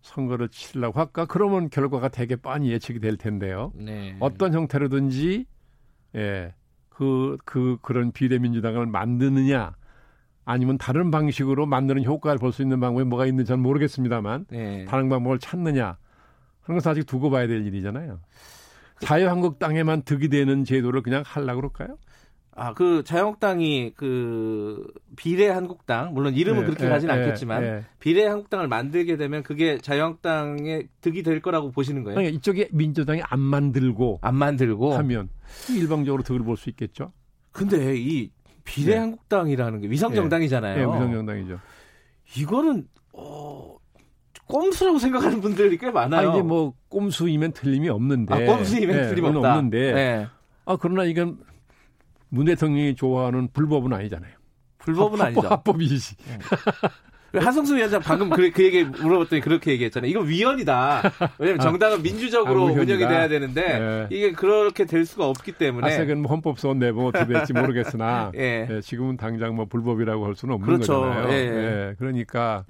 선거를 0.00 0.48
치려고 0.48 0.98
할까? 0.98 1.26
그러면 1.26 1.68
결과가 1.68 2.08
되게 2.08 2.36
뻔히 2.36 2.70
예측이 2.70 3.00
될 3.00 3.16
텐데요. 3.16 3.72
네. 3.74 4.16
어떤 4.20 4.52
형태로든지 4.54 5.46
예. 6.16 6.54
그, 6.88 7.36
그, 7.44 7.76
그런 7.82 8.12
비례민주당을 8.12 8.86
만드느냐 8.86 9.74
아니면 10.46 10.78
다른 10.78 11.10
방식으로 11.10 11.66
만드는 11.66 12.04
효과를 12.04 12.38
볼 12.38 12.52
수 12.52 12.62
있는 12.62 12.80
방법이 12.80 13.04
뭐가 13.04 13.26
있는지 13.26 13.52
는 13.52 13.60
모르겠습니다만 13.60 14.46
네. 14.48 14.84
다른 14.86 15.08
방법을 15.08 15.38
찾느냐 15.40 15.98
하는 16.62 16.78
것은 16.78 16.90
아직 16.90 17.04
두고 17.04 17.28
봐야 17.30 17.46
될 17.46 17.66
일이잖아요. 17.66 18.20
자유한국당에만 19.00 20.02
득이 20.02 20.28
되는 20.28 20.64
제도를 20.64 21.02
그냥 21.02 21.22
하려고 21.26 21.56
그럴까요? 21.60 21.98
아, 22.58 22.72
그 22.72 23.02
자유한국당이 23.04 23.92
그 23.96 24.86
비례 25.16 25.48
한국당 25.48 26.14
물론 26.14 26.34
이름은 26.34 26.62
예, 26.62 26.64
그렇게 26.64 26.86
예, 26.86 26.88
가지는 26.88 27.14
예, 27.14 27.20
않겠지만 27.20 27.62
예. 27.62 27.84
비례 28.00 28.24
한국당을 28.26 28.66
만들게 28.68 29.18
되면 29.18 29.42
그게 29.42 29.76
자유한국당의 29.76 30.88
득이 31.02 31.22
될 31.22 31.42
거라고 31.42 31.70
보시는 31.72 32.02
거예요? 32.04 32.14
그러니까 32.14 32.34
이쪽에 32.34 32.68
민주당이 32.72 33.20
안 33.24 33.40
만들고 33.40 34.20
안 34.22 34.36
만들고 34.36 34.94
하면 34.94 35.28
일방적으로 35.68 36.22
득을 36.22 36.40
볼 36.44 36.56
수 36.56 36.70
있겠죠. 36.70 37.12
근데 37.52 37.94
이 37.96 38.30
비례 38.66 38.92
네. 38.94 38.98
한국당이라는 38.98 39.80
게 39.80 39.88
위성 39.88 40.14
정당이잖아요. 40.14 40.76
예, 40.78 40.82
위성정당이죠. 40.84 41.58
이거는 42.36 42.86
어 43.14 43.76
꼼수라고 44.46 44.98
생각하는 44.98 45.40
분들이 45.40 45.78
꽤 45.78 45.86
아, 45.88 45.92
많아요. 45.92 46.30
이게 46.32 46.42
뭐 46.42 46.74
꼼수이면 46.90 47.52
틀림이 47.52 47.88
없는데. 47.88 48.34
아, 48.34 48.38
꼼수이면 48.56 48.96
예, 48.96 49.02
틀림없다. 49.08 49.32
그건 49.34 49.50
없는데. 49.50 49.92
네. 49.94 50.26
아, 50.66 50.76
그러나 50.78 51.04
이건 51.04 51.38
문 52.28 52.44
대통령이 52.46 52.96
좋아하는 52.96 53.48
불법은 53.52 53.92
아니잖아요. 53.92 54.32
불법은 54.78 55.20
합- 55.20 55.26
아니죠. 55.26 55.48
합법이지. 55.48 56.16
한성수 57.40 57.76
위원장 57.76 58.00
방금 58.00 58.30
그, 58.30 58.50
그 58.50 58.64
얘기 58.64 58.84
물어봤더니 58.84 59.40
그렇게 59.42 59.72
얘기했잖아요. 59.72 60.10
이거 60.10 60.20
위헌이다. 60.20 61.02
왜냐면 61.38 61.60
아. 61.60 61.64
정당은 61.64 62.02
민주적으로 62.02 62.68
아. 62.68 62.72
운영이 62.72 62.98
돼야 62.98 63.28
되는데 63.28 64.08
예. 64.10 64.16
이게 64.16 64.32
그렇게 64.32 64.84
될 64.84 65.04
수가 65.04 65.28
없기 65.28 65.52
때문에 65.52 65.86
아세건 65.86 66.22
뭐 66.22 66.30
헌법소원 66.30 66.78
내보면 66.78 67.08
어떻게 67.08 67.32
될지 67.32 67.52
모르겠으나 67.52 68.32
예. 68.36 68.68
예, 68.70 68.80
지금은 68.80 69.16
당장 69.16 69.54
뭐 69.54 69.66
불법이라고 69.66 70.26
할 70.26 70.34
수는 70.34 70.54
없는 70.54 70.66
그렇죠. 70.66 71.00
거잖아요. 71.00 71.32
예. 71.32 71.36
예, 71.36 71.94
그러니까 71.98 72.64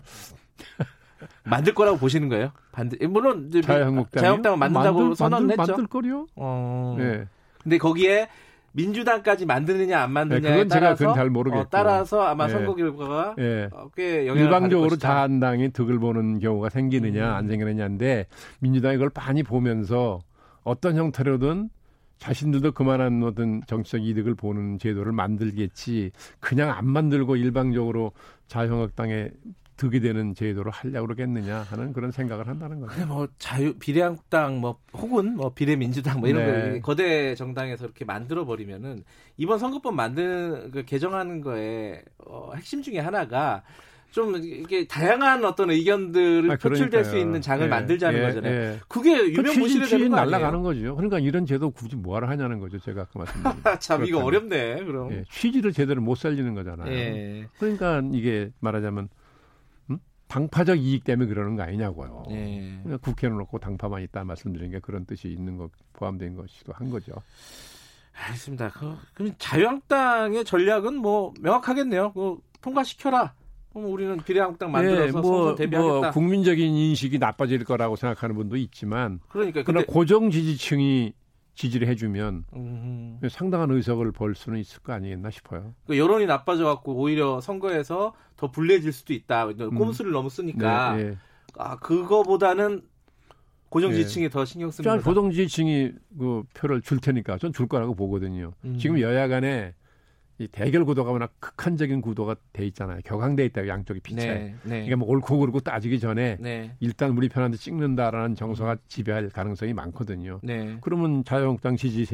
만들 1.45 1.75
거라고 1.75 1.99
보시는 1.99 2.29
거예요. 2.29 2.53
반대 2.73 3.05
물론 3.07 3.47
이제 3.49 3.61
자유한국당이 3.61 4.21
자유한국당은 4.21 4.59
만든다고 4.59 4.99
만들, 5.01 5.17
선언을 5.17 5.47
만들, 5.47 5.63
했죠. 5.63 5.73
만들 5.73 5.87
거요. 5.87 6.27
어. 6.37 6.97
예. 7.01 7.27
근데 7.63 7.79
거기에 7.79 8.29
민주당까지 8.77 9.47
만드느냐 9.47 10.03
안 10.03 10.13
만드느냐에 10.13 10.51
네, 10.51 10.57
그건 10.57 10.69
제가 10.69 10.81
따라서 10.81 10.99
그건 10.99 11.15
잘 11.15 11.31
모르겠고. 11.31 11.61
어, 11.61 11.67
따라서 11.71 12.23
아마 12.23 12.45
예. 12.45 12.49
선거 12.51 12.75
결과가 12.75 13.35
예. 13.39 13.69
어, 13.73 13.89
꽤 13.97 14.27
영향을 14.27 14.43
일방적으로. 14.45 14.97
자한당이 14.97 15.71
득을 15.71 15.99
보는 15.99 16.39
경우가 16.41 16.69
생기느냐 16.69 17.31
음. 17.31 17.35
안 17.35 17.49
생기느냐인데 17.49 18.27
민주당이 18.61 18.97
그걸 18.97 19.11
많이 19.15 19.43
보면서 19.43 20.21
어떤 20.63 20.97
형태로든 20.97 21.71
자신들도 22.19 22.73
그만한 22.73 23.23
어떤 23.23 23.63
정치적 23.67 24.03
이득을 24.05 24.35
보는 24.35 24.79
제도를 24.79 25.13
만들겠지 25.13 26.13
그냥 26.41 26.71
안 26.71 26.87
만들고 26.87 27.37
일방적으로 27.37 28.13
자유한국당에 28.49 29.31
득이 29.77 30.01
되는 30.01 30.35
제도로 30.35 30.71
하려고 30.71 31.07
그러겠느냐 31.07 31.59
하는 31.69 31.93
그런 31.93 32.11
생각을 32.11 32.49
한다는 32.49 32.81
거죠. 32.81 32.93
근데 32.95 33.07
뭐 33.07 33.29
자유 33.39 33.75
비례한국당 33.75 34.61
뭐 34.61 34.79
혹은 34.95 35.37
뭐 35.37 35.53
비례민주당 35.53 36.21
뭐 36.21 36.29
이런 36.29 36.45
네. 36.47 36.81
거 36.81 36.87
거대 36.87 37.35
정당에서 37.35 37.85
이렇게 37.85 38.05
만들어 38.05 38.45
버리면은 38.45 39.05
이번 39.37 39.59
선거법 39.59 39.95
만드는 39.95 40.71
그 40.71 40.85
개정하는 40.85 41.43
거에 41.43 42.03
어, 42.19 42.53
핵심 42.57 42.83
중에 42.83 42.99
하나가 42.99 43.63
좀 44.13 44.35
이게 44.37 44.87
다양한 44.87 45.45
어떤 45.45 45.71
의견들을 45.71 46.51
아, 46.51 46.57
표출될. 46.57 47.05
수 47.05 47.19
있는 47.19 47.43
장을 47.43 47.63
예, 47.63 47.69
만들자는 47.69 48.19
예, 48.19 48.23
거잖아요. 48.23 48.55
예. 48.55 48.81
그게 48.89 49.15
그 49.19 49.31
유명 49.31 49.47
취지, 49.47 49.59
무실이 49.61 49.85
되는 49.87 49.99
취지 50.05 50.09
거 50.09 50.17
아니에요? 50.17 50.31
날아가는 50.31 50.63
거죠. 50.63 50.97
그러니까 50.97 51.19
이런 51.19 51.45
제도 51.45 51.71
굳이 51.71 51.97
뭐하러 51.97 52.27
하냐는 52.29 52.59
거죠. 52.59 52.79
제가 52.79 53.03
아까 53.03 53.11
말씀드린. 53.19 53.57
참 53.81 54.05
이거 54.07 54.25
그렇다면. 54.25 54.27
어렵네. 54.27 54.85
그럼. 54.85 55.13
예, 55.13 55.25
취지를 55.31 55.73
제대로 55.73 56.01
못 56.01 56.17
살리는 56.17 56.55
거잖아요. 56.55 56.91
예. 56.91 57.49
그러니까 57.59 58.03
이게 58.13 58.51
말하자면 58.61 59.05
음? 59.05 59.26
당파적 60.29 60.79
이익 60.79 61.05
때문에 61.05 61.29
그러는 61.29 61.57
거 61.57 61.63
아니냐고요. 61.63 62.25
예. 62.31 62.79
국회는 63.01 63.37
놓고 63.39 63.59
당파만 63.59 64.03
있다 64.03 64.25
말씀드린 64.25 64.71
게 64.71 64.81
그런 64.81 65.05
뜻이 65.05 65.29
있는 65.29 65.57
것 65.57 65.71
포함된 65.93 66.35
것이기도 66.35 66.73
한 66.73 66.91
거죠. 66.91 67.13
알겠습니다. 68.13 68.71
그, 68.71 68.97
그럼 69.15 69.33
자유한국당의 69.39 70.45
전략은 70.45 70.97
뭐 70.97 71.33
명확하겠네요. 71.41 72.13
그 72.13 72.39
통과시켜라. 72.61 73.35
그럼 73.73 73.93
우리는 73.93 74.17
비례한국당 74.17 74.73
만들어서 74.73 75.07
예, 75.07 75.13
선거 75.13 75.29
뭐, 75.29 75.55
대비하겠다. 75.55 76.01
뭐 76.01 76.11
국민적인 76.11 76.75
인식이 76.75 77.19
나빠질 77.19 77.63
거라고 77.65 77.95
생각하는 77.97 78.35
분도 78.35 78.57
있지만 78.57 79.21
그러니까 79.29 79.63
그러나 79.65 79.85
고정 79.87 80.31
지지층이 80.31 81.13
지지를 81.55 81.87
해주면 81.89 82.45
음, 82.55 82.96
상당한 83.31 83.71
의석을 83.71 84.13
벌 84.13 84.35
수는 84.35 84.59
있을 84.59 84.81
거 84.81 84.93
아니겠나 84.93 85.31
싶어요. 85.31 85.75
그 85.87 85.99
여론이 85.99 86.27
나빠져 86.27 86.65
갖고 86.65 86.95
오히려 86.95 87.41
선거에서 87.41 88.15
더 88.37 88.51
불리해질 88.51 88.93
수도 88.93 89.13
있다. 89.15 89.47
꼼수를 89.49 90.13
너무 90.13 90.29
쓰니까. 90.31 90.97
네, 90.97 91.03
예. 91.03 91.17
아 91.59 91.77
그거보다는 91.79 92.83
고정 93.69 93.93
지지층이 93.93 94.27
네. 94.27 94.29
더 94.31 94.45
신경 94.45 94.71
씁니다. 94.71 94.99
고정 94.99 95.31
지지층이 95.31 95.93
그 96.19 96.43
표를 96.55 96.81
줄 96.83 96.99
테니까 97.01 97.39
전 97.39 97.53
줄 97.53 97.67
거라고 97.67 97.95
보거든요. 97.95 98.53
음. 98.65 98.77
지금 98.79 99.01
여야 99.01 99.27
간에 99.29 99.75
이 100.39 100.47
대결 100.49 100.85
구도가 100.85 101.11
워낙 101.11 101.33
극한적인 101.41 102.03
구도가 102.03 102.37
돼 102.53 102.67
있잖아요. 102.67 103.01
격앙돼 103.05 103.47
있다 103.47 103.67
양쪽이 103.67 104.01
빛에. 104.01 104.27
네, 104.27 104.55
네. 104.65 104.71
그러니까 104.85 104.97
뭐 104.97 105.09
옳고 105.09 105.39
그르고 105.39 105.61
따지기 105.61 105.99
전에 105.99 106.37
네. 106.41 106.77
일단 106.81 107.17
우리 107.17 107.31
편한테 107.31 107.57
찍는다라는 107.57 108.35
정서가 108.35 108.73
음. 108.73 108.79
지배할 108.87 109.31
가능성이 109.31 109.73
많거든요. 109.73 110.41
네. 110.43 110.77
그러면 110.83 111.25
자유한국당 111.25 111.77
지지 111.77 112.05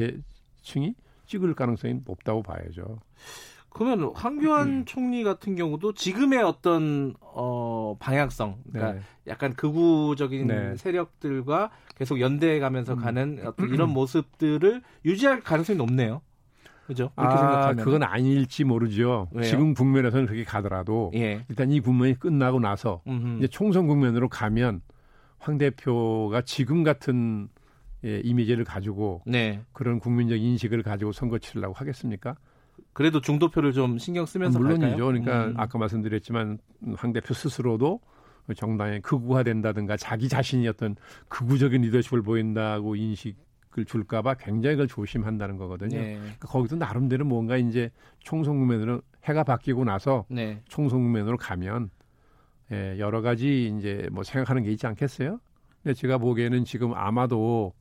층이 0.63 0.95
찍을 1.25 1.53
가능성이 1.53 2.01
높다고 2.05 2.41
봐야죠. 2.41 2.99
그러면 3.69 4.11
황교안 4.13 4.67
음. 4.67 4.85
총리 4.85 5.23
같은 5.23 5.55
경우도 5.55 5.93
지금의 5.93 6.43
어떤 6.43 7.15
어 7.21 7.95
방향성, 7.99 8.57
그러니까 8.71 8.93
네. 8.93 9.01
약간 9.27 9.53
극우적인 9.53 10.47
네. 10.47 10.75
세력들과 10.75 11.71
계속 11.95 12.19
연대해 12.19 12.59
가면서 12.59 12.93
음. 12.93 12.99
가는 12.99 13.39
어떤 13.45 13.69
이런 13.69 13.89
모습들을 13.89 14.81
유지할 15.05 15.41
가능성이 15.41 15.77
높네요. 15.77 16.21
그죠? 16.85 17.11
아, 17.15 17.37
생각하면 17.37 17.85
그건 17.85 18.03
아닐지 18.03 18.65
모르죠. 18.65 19.29
왜요? 19.31 19.43
지금 19.45 19.73
국면에서는 19.73 20.25
그렇게 20.25 20.43
가더라도 20.43 21.11
예. 21.15 21.45
일단 21.47 21.71
이 21.71 21.79
국면이 21.79 22.19
끝나고 22.19 22.59
나서 22.59 23.01
음흠. 23.07 23.37
이제 23.37 23.47
총선 23.47 23.87
국면으로 23.87 24.27
가면 24.27 24.81
황 25.39 25.57
대표가 25.57 26.41
지금 26.41 26.83
같은 26.83 27.47
예, 28.05 28.19
이미지를 28.23 28.65
가지고 28.65 29.21
네. 29.25 29.61
그런 29.71 29.99
국민적 29.99 30.37
인식을 30.39 30.83
가지고 30.83 31.11
선거 31.11 31.39
치르려고 31.39 31.73
하겠습니까? 31.73 32.35
그래도 32.91 33.21
중도표를 33.21 33.71
좀 33.73 33.97
신경 33.97 34.25
쓰면서 34.25 34.59
물론이죠. 34.59 34.81
갈까요? 34.81 35.05
그러니까 35.05 35.45
음. 35.45 35.53
아까 35.57 35.77
말씀드렸지만 35.77 36.59
황 36.95 37.13
대표 37.13 37.33
스스로도 37.33 38.01
정당에 38.55 38.99
극우화된다든가 38.99 39.95
자기 39.95 40.27
자신이 40.27 40.67
어떤 40.67 40.95
극우적인 41.29 41.81
리더십을 41.81 42.21
보인다고 42.23 42.95
인식 42.95 43.37
을 43.75 43.85
줄까봐 43.85 44.35
굉장히 44.35 44.75
그걸 44.75 44.87
조심한다는 44.87 45.57
거거든요. 45.57 45.99
네. 45.99 46.13
그러니까 46.15 46.47
거기서 46.47 46.75
나름대로 46.75 47.25
뭔가 47.25 47.57
이제 47.57 47.89
총선 48.19 48.59
국면으로 48.59 49.01
해가 49.23 49.43
바뀌고 49.43 49.83
나서 49.83 50.25
네. 50.29 50.61
총선 50.67 51.01
국면으로 51.01 51.37
가면 51.37 51.89
예, 52.71 52.99
여러 52.99 53.23
가지 53.23 53.73
이제 53.75 54.07
뭐 54.11 54.21
생각하는 54.21 54.61
게 54.61 54.71
있지 54.71 54.85
않겠어요? 54.85 55.39
근데 55.81 55.95
제가 55.95 56.19
보기에는 56.19 56.65
지금 56.65 56.93
아마도 56.93 57.73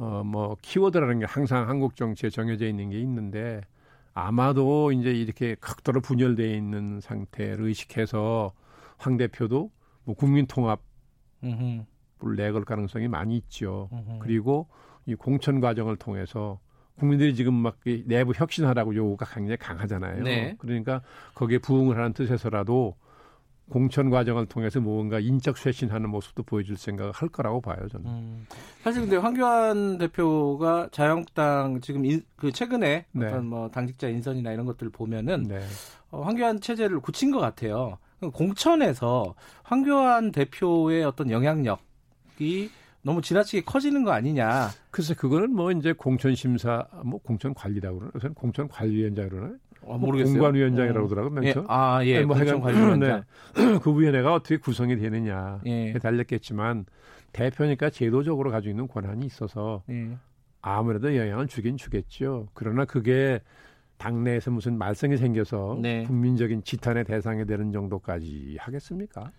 어 0.00 0.24
뭐 0.24 0.56
키워드라는 0.62 1.18
게 1.18 1.24
항상 1.26 1.68
한국 1.68 1.94
정치에 1.94 2.30
정해져 2.30 2.66
있는 2.66 2.90
게 2.90 2.98
있는데 3.00 3.60
아마도 4.14 4.92
이제 4.92 5.10
이렇게 5.10 5.54
극도로 5.56 6.00
분열되어 6.00 6.54
있는 6.54 7.00
상태를 7.00 7.66
의식해서 7.66 8.52
황 8.96 9.16
대표도 9.16 9.70
뭐 10.04 10.14
국민 10.14 10.46
통합을 10.46 10.78
내걸 12.36 12.64
가능성이 12.64 13.08
많이 13.08 13.36
있죠. 13.36 13.88
그리고 14.20 14.68
이 15.06 15.14
공천 15.14 15.60
과정을 15.60 15.96
통해서 15.96 16.58
국민들이 16.98 17.34
지금 17.34 17.54
막 17.54 17.78
내부 18.04 18.32
혁신하라고 18.34 18.94
요구가 18.94 19.26
굉장히 19.26 19.56
강하잖아요. 19.58 20.22
네. 20.22 20.54
그러니까 20.58 21.02
거기에 21.34 21.58
부응을 21.58 21.96
하는 21.96 22.12
뜻에서라도 22.12 22.96
공천 23.70 24.10
과정을 24.10 24.46
통해서 24.46 24.80
무언가 24.80 25.18
인적 25.18 25.56
쇄신하는 25.56 26.10
모습도 26.10 26.42
보여줄 26.42 26.76
생각을 26.76 27.12
할 27.12 27.28
거라고 27.28 27.60
봐요 27.60 27.78
저는. 27.90 28.06
음. 28.06 28.46
사실 28.82 29.02
근데 29.02 29.16
황교안 29.16 29.98
대표가 29.98 30.88
자유한국당 30.92 31.80
지금 31.80 32.04
인, 32.04 32.22
그 32.36 32.52
최근에 32.52 33.06
네. 33.12 33.26
어떤 33.26 33.46
뭐 33.46 33.70
당직자 33.70 34.08
인선이나 34.08 34.52
이런 34.52 34.66
것들을 34.66 34.90
보면은 34.92 35.44
네. 35.44 35.60
어, 36.10 36.22
황교안 36.22 36.60
체제를 36.60 37.00
굳힌 37.00 37.30
것 37.30 37.38
같아요. 37.38 37.98
공천에서 38.32 39.34
황교안 39.62 40.32
대표의 40.32 41.04
어떤 41.04 41.30
영향력이 41.30 42.70
너무 43.02 43.22
지나치게 43.22 43.62
커지는 43.64 44.04
거 44.04 44.12
아니냐. 44.12 44.68
글쎄 44.90 45.14
그거는 45.14 45.54
뭐 45.54 45.72
이제 45.72 45.92
공천 45.92 46.34
심사 46.34 46.86
뭐 47.04 47.18
공천 47.20 47.54
관리라고 47.54 47.98
그러나 48.12 48.34
공천 48.34 48.68
관리위원장 48.68 49.28
그러나 49.30 49.54
아, 49.86 49.96
모르겠어요. 49.96 50.34
공관위원장이라고 50.34 51.08
그러더라고요. 51.08 51.40
어. 51.40 51.44
예. 51.44 51.54
아, 51.68 52.04
예. 52.04 52.22
뭐 52.22 52.36
공천 52.36 52.60
관리위원장. 52.60 53.24
네. 53.54 53.78
그 53.82 53.98
위원회가 53.98 54.34
어떻게 54.34 54.56
구성이 54.56 54.96
되느냐 54.96 55.60
예. 55.66 55.92
달렸겠지만 56.00 56.86
대표니까 57.32 57.90
제도적으로 57.90 58.50
가지고 58.50 58.70
있는 58.70 58.88
권한이 58.88 59.24
있어서 59.26 59.82
예. 59.90 60.16
아무래도 60.62 61.16
영향을 61.16 61.46
주긴 61.46 61.76
주겠죠. 61.76 62.48
그러나 62.54 62.84
그게 62.84 63.40
당내에서 63.98 64.50
무슨 64.50 64.78
말썽이 64.78 65.16
생겨서 65.16 65.78
네. 65.80 66.04
국민적인 66.04 66.64
지탄의 66.64 67.04
대상이 67.04 67.44
되는 67.46 67.70
정도까지 67.72 68.56
하겠습니까? 68.58 69.30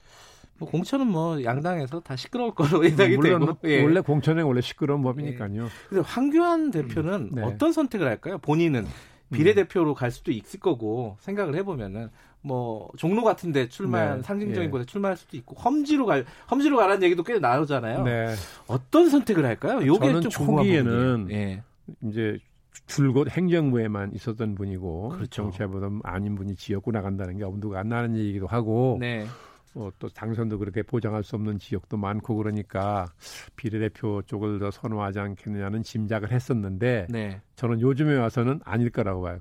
뭐 0.59 0.69
공천은 0.69 1.07
뭐 1.07 1.43
양당에서 1.43 2.01
다 2.01 2.15
시끄러울 2.15 2.53
거로 2.53 2.85
예상이 2.85 3.17
물론 3.17 3.39
되고 3.39 3.45
뭐 3.45 3.57
예. 3.65 3.81
원래 3.81 3.99
공천은 3.99 4.43
원래 4.43 4.61
시끄러운 4.61 5.01
법이니까요. 5.01 5.63
예. 5.63 5.67
근데 5.89 6.03
황교안 6.05 6.69
대표는 6.69 7.13
음, 7.13 7.29
네. 7.33 7.41
어떤 7.41 7.71
선택을 7.71 8.07
할까요? 8.07 8.37
본인은 8.37 8.85
비례대표로 9.31 9.93
갈 9.93 10.11
수도 10.11 10.31
있을 10.31 10.59
거고 10.59 11.17
생각을 11.19 11.55
해보면은 11.55 12.09
뭐 12.41 12.89
종로 12.97 13.23
같은데 13.23 13.69
출마 13.69 14.15
네. 14.15 14.21
상징적인 14.23 14.67
예. 14.67 14.69
곳에 14.69 14.85
출마할 14.85 15.15
수도 15.15 15.37
있고 15.37 15.55
험지로 15.55 16.05
갈 16.05 16.25
험지로 16.49 16.77
가라는 16.77 17.03
얘기도 17.03 17.23
꽤 17.23 17.39
나오잖아요. 17.39 18.03
네. 18.03 18.35
어떤 18.67 19.09
선택을 19.09 19.45
할까요? 19.45 19.85
요게 19.85 20.07
저는 20.07 20.21
좀 20.21 20.31
초기에는 20.31 21.27
예. 21.31 21.63
이제 22.03 22.39
줄곧 22.87 23.29
행정부에만 23.29 24.13
있었던 24.15 24.55
분이고 24.55 25.09
그렇죠. 25.09 25.43
정치해보다 25.43 25.89
아닌 26.03 26.35
분이 26.35 26.55
지역구 26.55 26.91
나간다는 26.91 27.37
게 27.37 27.43
엄두가 27.43 27.79
안 27.79 27.89
나는 27.89 28.17
얘기도 28.17 28.47
하고 28.47 28.97
네. 28.99 29.25
어, 29.73 29.89
또 29.99 30.09
당선도 30.09 30.59
그렇게 30.59 30.83
보장할 30.83 31.23
수 31.23 31.35
없는 31.35 31.59
지역도 31.59 31.97
많고 31.97 32.35
그러니까 32.35 33.07
비례대표 33.55 34.21
쪽을 34.23 34.59
더 34.59 34.69
선호하지 34.69 35.19
않겠느냐는 35.19 35.83
짐작을 35.83 36.31
했었는데 36.31 37.07
네. 37.09 37.41
저는 37.55 37.79
요즘에 37.79 38.17
와서는 38.17 38.59
아닐 38.65 38.89
거라고 38.89 39.21
봐요. 39.21 39.39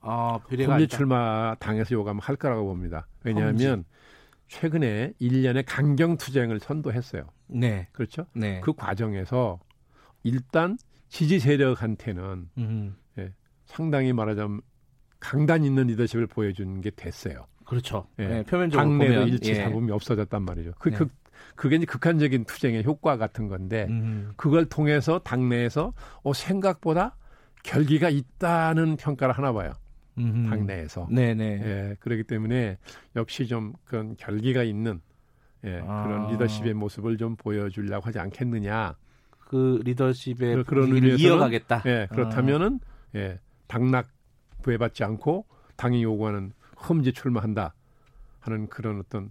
아, 0.00 0.38
비례가 0.48 0.72
험지 0.72 0.88
출마 0.88 1.54
당에서 1.56 1.94
요구하면 1.94 2.20
할 2.22 2.36
거라고 2.36 2.66
봅니다. 2.66 3.06
왜냐하면 3.24 3.70
험지. 3.70 3.84
최근에 4.48 5.14
1년의 5.20 5.64
강경 5.66 6.16
투쟁을 6.18 6.60
선도했어요. 6.60 7.24
네. 7.48 7.88
그렇죠? 7.92 8.26
네. 8.34 8.60
그 8.60 8.72
과정에서 8.72 9.60
일단 10.22 10.76
지지 11.08 11.40
세력한테는 11.40 12.48
예, 13.18 13.32
상당히 13.64 14.12
말하자면 14.12 14.60
강단 15.20 15.64
있는 15.64 15.86
리더십을 15.86 16.26
보여주는 16.26 16.80
게 16.80 16.90
됐어요. 16.90 17.46
그렇죠. 17.72 18.06
예. 18.18 18.26
네, 18.26 18.42
표면적으로 18.42 18.86
당내도 18.86 19.22
일치 19.28 19.54
잡음이 19.54 19.88
예. 19.88 19.92
없어졌단 19.92 20.42
말이죠. 20.42 20.72
그, 20.78 20.90
네. 20.90 20.96
그, 20.98 21.08
그게 21.56 21.76
이제 21.76 21.86
극한적인 21.86 22.44
투쟁의 22.44 22.84
효과 22.84 23.16
같은 23.16 23.48
건데 23.48 23.86
음. 23.88 24.32
그걸 24.36 24.66
통해서 24.66 25.18
당내에서 25.20 25.94
어, 26.22 26.32
생각보다 26.34 27.16
결기가 27.62 28.10
있다는 28.10 28.96
평가를 28.96 29.34
하나 29.34 29.54
봐요. 29.54 29.72
음. 30.18 30.50
당내에서. 30.50 31.08
네네. 31.10 31.44
예, 31.44 31.96
그렇기 31.98 32.24
때문에 32.24 32.76
역시 33.16 33.46
좀 33.46 33.72
그런 33.84 34.16
결기가 34.18 34.62
있는 34.62 35.00
예, 35.64 35.80
아. 35.86 36.04
그런 36.04 36.32
리더십의 36.32 36.74
모습을 36.74 37.16
좀 37.16 37.36
보여주려고 37.36 38.06
하지 38.06 38.18
않겠느냐. 38.18 38.96
그 39.48 39.80
리더십의 39.82 40.56
그, 40.56 40.64
그런 40.64 40.92
의미에서 40.92 41.16
이어가겠다. 41.16 41.84
예, 41.86 42.06
그렇다면은 42.10 42.80
아. 43.14 43.18
예, 43.18 43.40
당락 43.66 44.08
부여받지 44.60 45.04
않고 45.04 45.46
당이 45.76 46.02
요구하는 46.02 46.52
험지 46.88 47.12
출마한다 47.12 47.74
하는 48.40 48.68
그런 48.68 49.00
어떤 49.00 49.30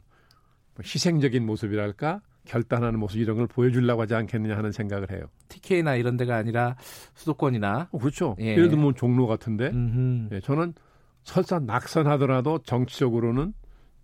뭐 0.75 0.83
희생적인 0.83 1.45
모습이랄까 1.45 2.21
결단하는 2.45 2.99
모습 2.99 3.19
이런 3.19 3.37
걸 3.37 3.47
보여주려고 3.47 4.01
하지 4.01 4.15
않겠느냐 4.15 4.57
하는 4.57 4.71
생각을 4.71 5.11
해요. 5.11 5.25
TK나 5.49 5.95
이런 5.95 6.17
데가 6.17 6.35
아니라 6.35 6.75
수도권이나 7.13 7.89
어, 7.91 7.97
그렇죠. 7.97 8.35
예. 8.39 8.55
를 8.55 8.69
들면 8.69 8.95
종로 8.95 9.27
같은데 9.27 9.71
예, 10.31 10.39
저는 10.39 10.73
설사 11.23 11.59
낙선하더라도 11.59 12.59
정치적으로는 12.63 13.53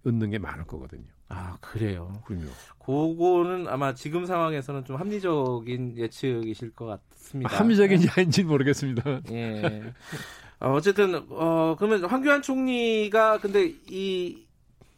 얻는 0.05 0.29
게 0.29 0.37
많을 0.37 0.65
거거든요. 0.65 1.05
아 1.29 1.57
그래요. 1.59 2.13
그럼요. 2.25 2.47
그거는 2.79 3.67
아마 3.67 3.93
지금 3.93 4.25
상황에서는 4.25 4.85
좀 4.85 4.95
합리적인 4.97 5.97
예측이실 5.97 6.71
것 6.71 6.85
같습니다. 6.85 7.53
아, 7.53 7.59
합리적인지 7.59 8.09
아닌지 8.15 8.43
모르겠습니다. 8.43 9.21
예. 9.31 9.93
어, 10.59 10.71
어쨌든 10.71 11.23
어 11.29 11.75
그러면 11.77 12.05
황교안 12.05 12.41
총리가 12.41 13.39
근데 13.39 13.73
이 13.89 14.45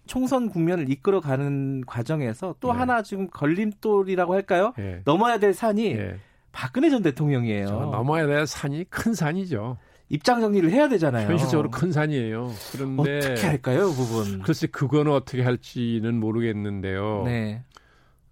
총선 0.06 0.50
국면을 0.50 0.90
이끌어가는 0.90 1.84
과정에서 1.86 2.56
또 2.60 2.74
네. 2.74 2.80
하나 2.80 3.04
지금 3.04 3.28
걸림돌이라고 3.30 4.34
할까요? 4.34 4.74
네. 4.78 5.02
넘어야 5.06 5.38
될 5.38 5.54
산이 5.54 5.94
네. 5.94 6.16
박근혜 6.52 6.90
전 6.90 7.04
대통령이에요. 7.04 7.70
넘어야 7.70 8.26
될 8.26 8.48
산이 8.48 8.86
큰 8.90 9.14
산이죠. 9.14 9.78
입장 10.10 10.42
정리를 10.42 10.72
해야 10.72 10.90
되잖아요. 10.90 11.30
현실적으로 11.30 11.70
큰 11.70 11.92
산이에요. 11.92 12.52
그런데 12.72 13.18
어떻게 13.18 13.46
할까요, 13.46 13.90
그 13.90 13.94
부분? 13.94 14.42
글쎄 14.42 14.66
그거는 14.66 15.12
어떻게 15.12 15.44
할지는 15.44 16.20
모르겠는데요. 16.20 17.24
네. 17.26 17.64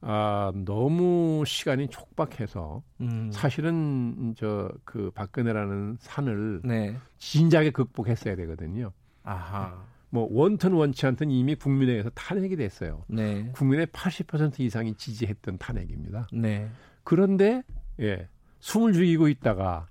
아, 0.01 0.51
너무 0.53 1.43
시간이 1.45 1.87
촉박해서 1.89 2.83
음. 3.01 3.29
사실은 3.31 4.35
저 4.37 4.69
그 4.83 5.11
박근혜라는 5.11 5.97
산을 5.99 6.61
네. 6.63 6.95
진작에 7.17 7.71
극복했어야 7.71 8.35
되거든요. 8.35 8.91
아하. 9.23 9.83
뭐 10.09 10.27
원튼 10.31 10.71
원치 10.73 11.05
않든 11.05 11.29
이미 11.31 11.55
국민회의에서 11.55 12.09
탄핵이 12.11 12.55
됐어요. 12.55 13.03
네. 13.07 13.51
국민의 13.53 13.87
80% 13.87 14.61
이상이 14.61 14.95
지지했던 14.95 15.57
탄핵입니다. 15.57 16.27
네. 16.31 16.69
그런데 17.03 17.63
예, 17.99 18.29
숨을 18.59 18.93
죽이고 18.93 19.27
있다가 19.27 19.87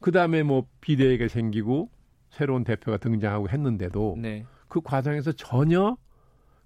그 0.00 0.12
다음에 0.12 0.42
뭐 0.42 0.66
비대위가 0.80 1.28
생기고 1.28 1.90
새로운 2.30 2.64
대표가 2.64 2.98
등장하고 2.98 3.48
했는데도 3.48 4.16
네. 4.20 4.44
그 4.68 4.80
과정에서 4.82 5.32
전혀 5.32 5.96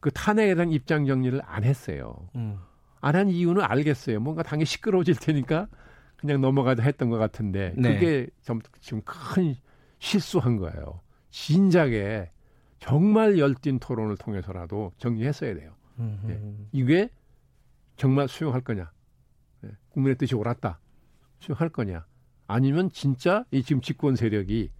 그 0.00 0.10
탄핵에 0.10 0.54
대한 0.54 0.70
입장 0.70 1.06
정리를 1.06 1.40
안 1.44 1.64
했어요. 1.64 2.28
음. 2.34 2.58
안한 3.00 3.28
이유는 3.28 3.62
알겠어요. 3.62 4.20
뭔가 4.20 4.42
당연히 4.42 4.66
시끄러워질 4.66 5.16
테니까 5.16 5.68
그냥 6.16 6.40
넘어가자 6.40 6.82
했던 6.82 7.08
것 7.08 7.18
같은데 7.18 7.72
네. 7.76 7.94
그게 7.94 8.28
좀 8.42 8.60
지금 8.80 9.00
큰 9.02 9.54
실수한 9.98 10.56
거예요. 10.56 11.00
진작에 11.30 12.30
정말 12.78 13.38
열띤 13.38 13.78
토론을 13.78 14.16
통해서라도 14.16 14.92
정리했어야 14.98 15.54
돼요. 15.54 15.72
음. 15.98 16.68
이게 16.72 17.10
정말 17.96 18.28
수용할 18.28 18.62
거냐? 18.62 18.90
예, 19.64 19.70
국민의 19.90 20.16
뜻이 20.16 20.34
옳았다. 20.34 20.80
수용할 21.40 21.68
거냐? 21.68 22.06
아니면 22.46 22.90
진짜 22.90 23.44
이 23.50 23.62
지금 23.62 23.82
집권 23.82 24.16
세력이 24.16 24.70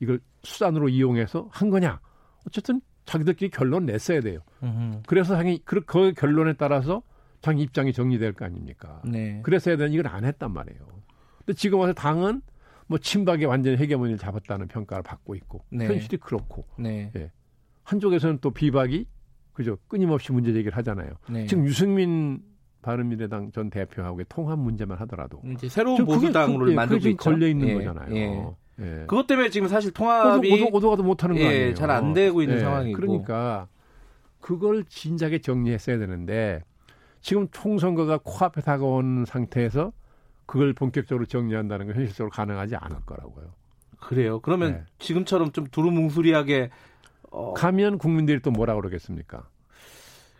이걸 0.00 0.20
수단으로 0.42 0.88
이용해서 0.88 1.48
한 1.50 1.70
거냐? 1.70 2.00
어쨌든 2.46 2.80
자기들끼리 3.04 3.50
결론 3.50 3.86
냈어야 3.86 4.20
돼요. 4.20 4.40
음. 4.62 5.02
그래서 5.06 5.36
당연히 5.36 5.60
그, 5.64 5.80
그 5.82 6.12
결론에 6.12 6.54
따라서 6.54 7.02
자기 7.40 7.62
입장이 7.62 7.92
정리될 7.92 8.32
거 8.32 8.44
아닙니까? 8.46 9.02
네. 9.04 9.40
그래서야 9.42 9.76
되는 9.76 9.92
이걸 9.92 10.06
안 10.08 10.24
했단 10.24 10.50
말이에요. 10.52 10.80
근데 11.38 11.52
지금 11.54 11.78
와서 11.80 11.92
당은 11.92 12.40
뭐 12.86 12.98
친박이 12.98 13.44
완전히 13.44 13.76
헤게모니를 13.76 14.18
잡았다는 14.18 14.68
평가를 14.68 15.02
받고 15.02 15.34
있고 15.36 15.64
네. 15.70 15.86
현실이 15.86 16.18
그렇고 16.18 16.66
네. 16.78 17.10
한쪽에서는 17.82 18.38
또 18.40 18.50
비박이 18.50 19.06
그죠 19.52 19.76
끊임없이 19.88 20.32
문제 20.32 20.52
제기를 20.52 20.76
하잖아요. 20.78 21.10
네. 21.30 21.46
지금 21.46 21.66
유승민 21.66 22.42
바른미래당 22.82 23.52
전 23.52 23.70
대표하고의 23.70 24.26
통합 24.28 24.58
문제만 24.58 24.98
하더라도 25.00 25.40
이제 25.52 25.68
새로운 25.68 26.04
보수당으로 26.04 26.66
그- 26.66 26.70
예, 26.72 26.74
만들고. 26.74 27.16
걸려 27.16 27.46
있는 27.46 27.68
예, 27.68 27.74
거잖아요. 27.74 28.56
예. 28.80 28.84
예. 29.02 29.06
그것 29.06 29.26
때문에 29.26 29.50
지금 29.50 29.68
사실 29.68 29.92
통합이 29.92 30.52
오도, 30.52 30.64
오도, 30.66 30.76
오도가도 30.76 31.02
못하는 31.02 31.36
거 31.36 31.42
예, 31.42 31.46
아니에요. 31.48 31.74
잘 31.74 31.90
안 31.90 32.12
되고 32.12 32.42
있는 32.42 32.56
예, 32.56 32.60
상황이고. 32.60 32.98
그러니까 33.00 33.68
그걸 34.40 34.84
진작에 34.84 35.38
정리했어야 35.38 35.98
되는데 35.98 36.62
지금 37.20 37.48
총선거가 37.50 38.20
코앞에 38.22 38.60
다가온 38.60 39.24
상태에서 39.26 39.92
그걸 40.46 40.72
본격적으로 40.74 41.24
정리한다는 41.26 41.86
건 41.86 41.96
현실적으로 41.96 42.30
가능하지 42.30 42.76
않을 42.76 42.98
거라고요. 43.06 43.52
그래요. 44.00 44.40
그러면 44.40 44.72
네. 44.72 44.82
지금처럼 44.98 45.52
좀 45.52 45.66
두루뭉술하게 45.68 46.70
어, 47.30 47.54
가면 47.54 47.96
국민들이 47.98 48.40
또 48.40 48.50
뭐라 48.50 48.74
그러겠습니까? 48.74 49.48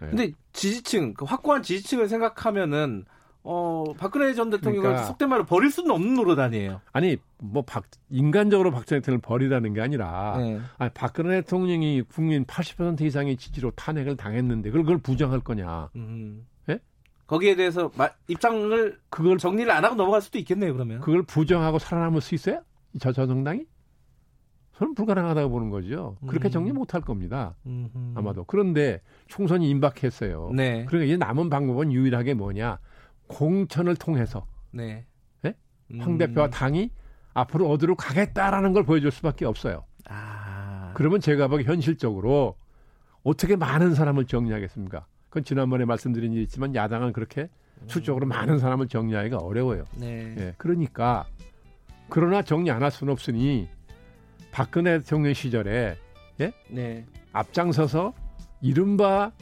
예. 0.03 0.07
근데 0.09 0.33
지지층, 0.53 1.15
그 1.15 1.25
확고한 1.25 1.63
지지층을 1.63 2.09
생각하면은 2.09 3.07
어, 3.47 3.85
박근혜 3.99 4.33
전 4.33 4.49
대통령을 4.49 4.83
그러니까- 4.89 5.05
속된 5.07 5.29
말로 5.29 5.45
버릴 5.45 5.71
수는 5.71 5.91
없는 5.91 6.15
노릇 6.15 6.39
아니에요. 6.39 6.81
아니 6.93 7.17
뭐 7.39 7.63
박, 7.63 7.85
인간적으로 8.09 8.71
박정희 8.71 9.03
대통령을 9.03 9.21
버리라는 9.21 9.75
게 9.75 9.83
아니라 9.83 10.39
네. 10.39 10.61
아니, 10.79 10.91
박근혜 10.95 11.43
대통령이 11.43 12.03
국민 12.09 12.45
80% 12.47 13.03
이상의 13.03 13.37
지지로 13.37 13.71
탄핵을 13.73 14.17
당했는데 14.17 14.71
그걸, 14.71 14.85
그걸 14.85 14.99
부정할 14.99 15.41
거냐? 15.41 15.91
음. 15.97 16.47
예? 16.71 16.79
거기에 17.27 17.55
대해서 17.55 17.91
마- 17.99 18.09
입장을 18.29 18.99
그걸 19.11 19.37
정리를 19.37 19.71
안 19.71 19.85
하고 19.85 19.95
넘어갈 19.95 20.23
수도 20.23 20.39
있겠네요. 20.39 20.73
그러면. 20.73 21.01
그걸 21.01 21.23
부정하고 21.23 21.79
살아남을 21.79 22.23
수 22.23 22.35
있어요? 22.35 22.63
저, 22.99 23.13
저 23.13 23.27
정당이? 23.27 23.67
저는 24.79 24.95
불가능하다고 24.95 25.51
보는 25.51 25.71
거죠. 25.71 26.17
그렇게 26.27 26.49
음. 26.49 26.51
정리 26.51 26.73
못 26.73 26.95
할 26.95 27.01
겁니다. 27.03 27.55
음흠. 27.67 28.15
아마도. 28.17 28.43
그런데 28.45 29.03
총선이 29.29 29.69
임박했어요. 29.71 30.51
네. 30.55 30.85
그러니까 30.87 31.05
이제 31.07 31.17
남은 31.17 31.49
방법은 31.51 31.93
유일하게 31.93 32.35
뭐냐? 32.35 32.79
공천을 33.27 33.97
통해서 33.97 34.47
네. 34.71 35.05
예? 35.45 35.55
음. 35.93 36.01
황 36.01 36.19
대표와 36.19 36.51
당이 36.51 36.91
앞으로 37.33 37.69
어디로 37.71 37.97
가겠다라는 37.97 38.73
걸 38.73 38.85
보여줄 38.85 39.11
수밖에 39.11 39.45
없어요. 39.45 39.85
아. 40.09 40.93
그러면 40.95 41.21
제가 41.21 41.49
보기 41.49 41.65
현실적으로 41.65 42.57
어떻게 43.23 43.57
많은 43.57 43.95
사람을 43.95 44.27
정리하겠습니까? 44.27 45.07
그건 45.29 45.45
지난번에 45.45 45.85
말씀드린 45.85 46.33
일이 46.33 46.43
있지만 46.45 46.75
야당은 46.75 47.13
그렇게 47.13 47.49
수적으로 47.89 48.27
많은 48.27 48.59
사람을 48.59 48.87
정리하기가 48.89 49.39
어려워요. 49.39 49.85
네. 49.97 50.35
예, 50.39 50.55
그러니까 50.59 51.27
그러나 52.09 52.43
정리 52.43 52.71
안 52.71 52.83
할 52.83 52.91
수는 52.91 53.13
없으니 53.13 53.69
박근혜 54.53 54.99
대통령 55.01 55.33
시절에 55.35 55.97
네. 56.69 57.05
앞장서서 57.33 58.13
이른바 58.61 59.33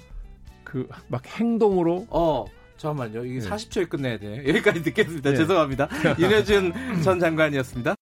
그 0.65 0.89
막 1.09 1.27
행동으로 1.39 2.07
어, 2.09 2.47
잠깐만요. 2.83 3.25
이게 3.25 3.39
네. 3.39 3.49
40초에 3.49 3.89
끝내야 3.89 4.19
돼. 4.19 4.43
여기까지 4.49 4.83
듣겠습니다. 4.83 5.31
네. 5.31 5.37
죄송합니다. 5.37 5.89
윤여준 6.19 7.03
전 7.05 7.21
장관이었습니다. 7.21 7.95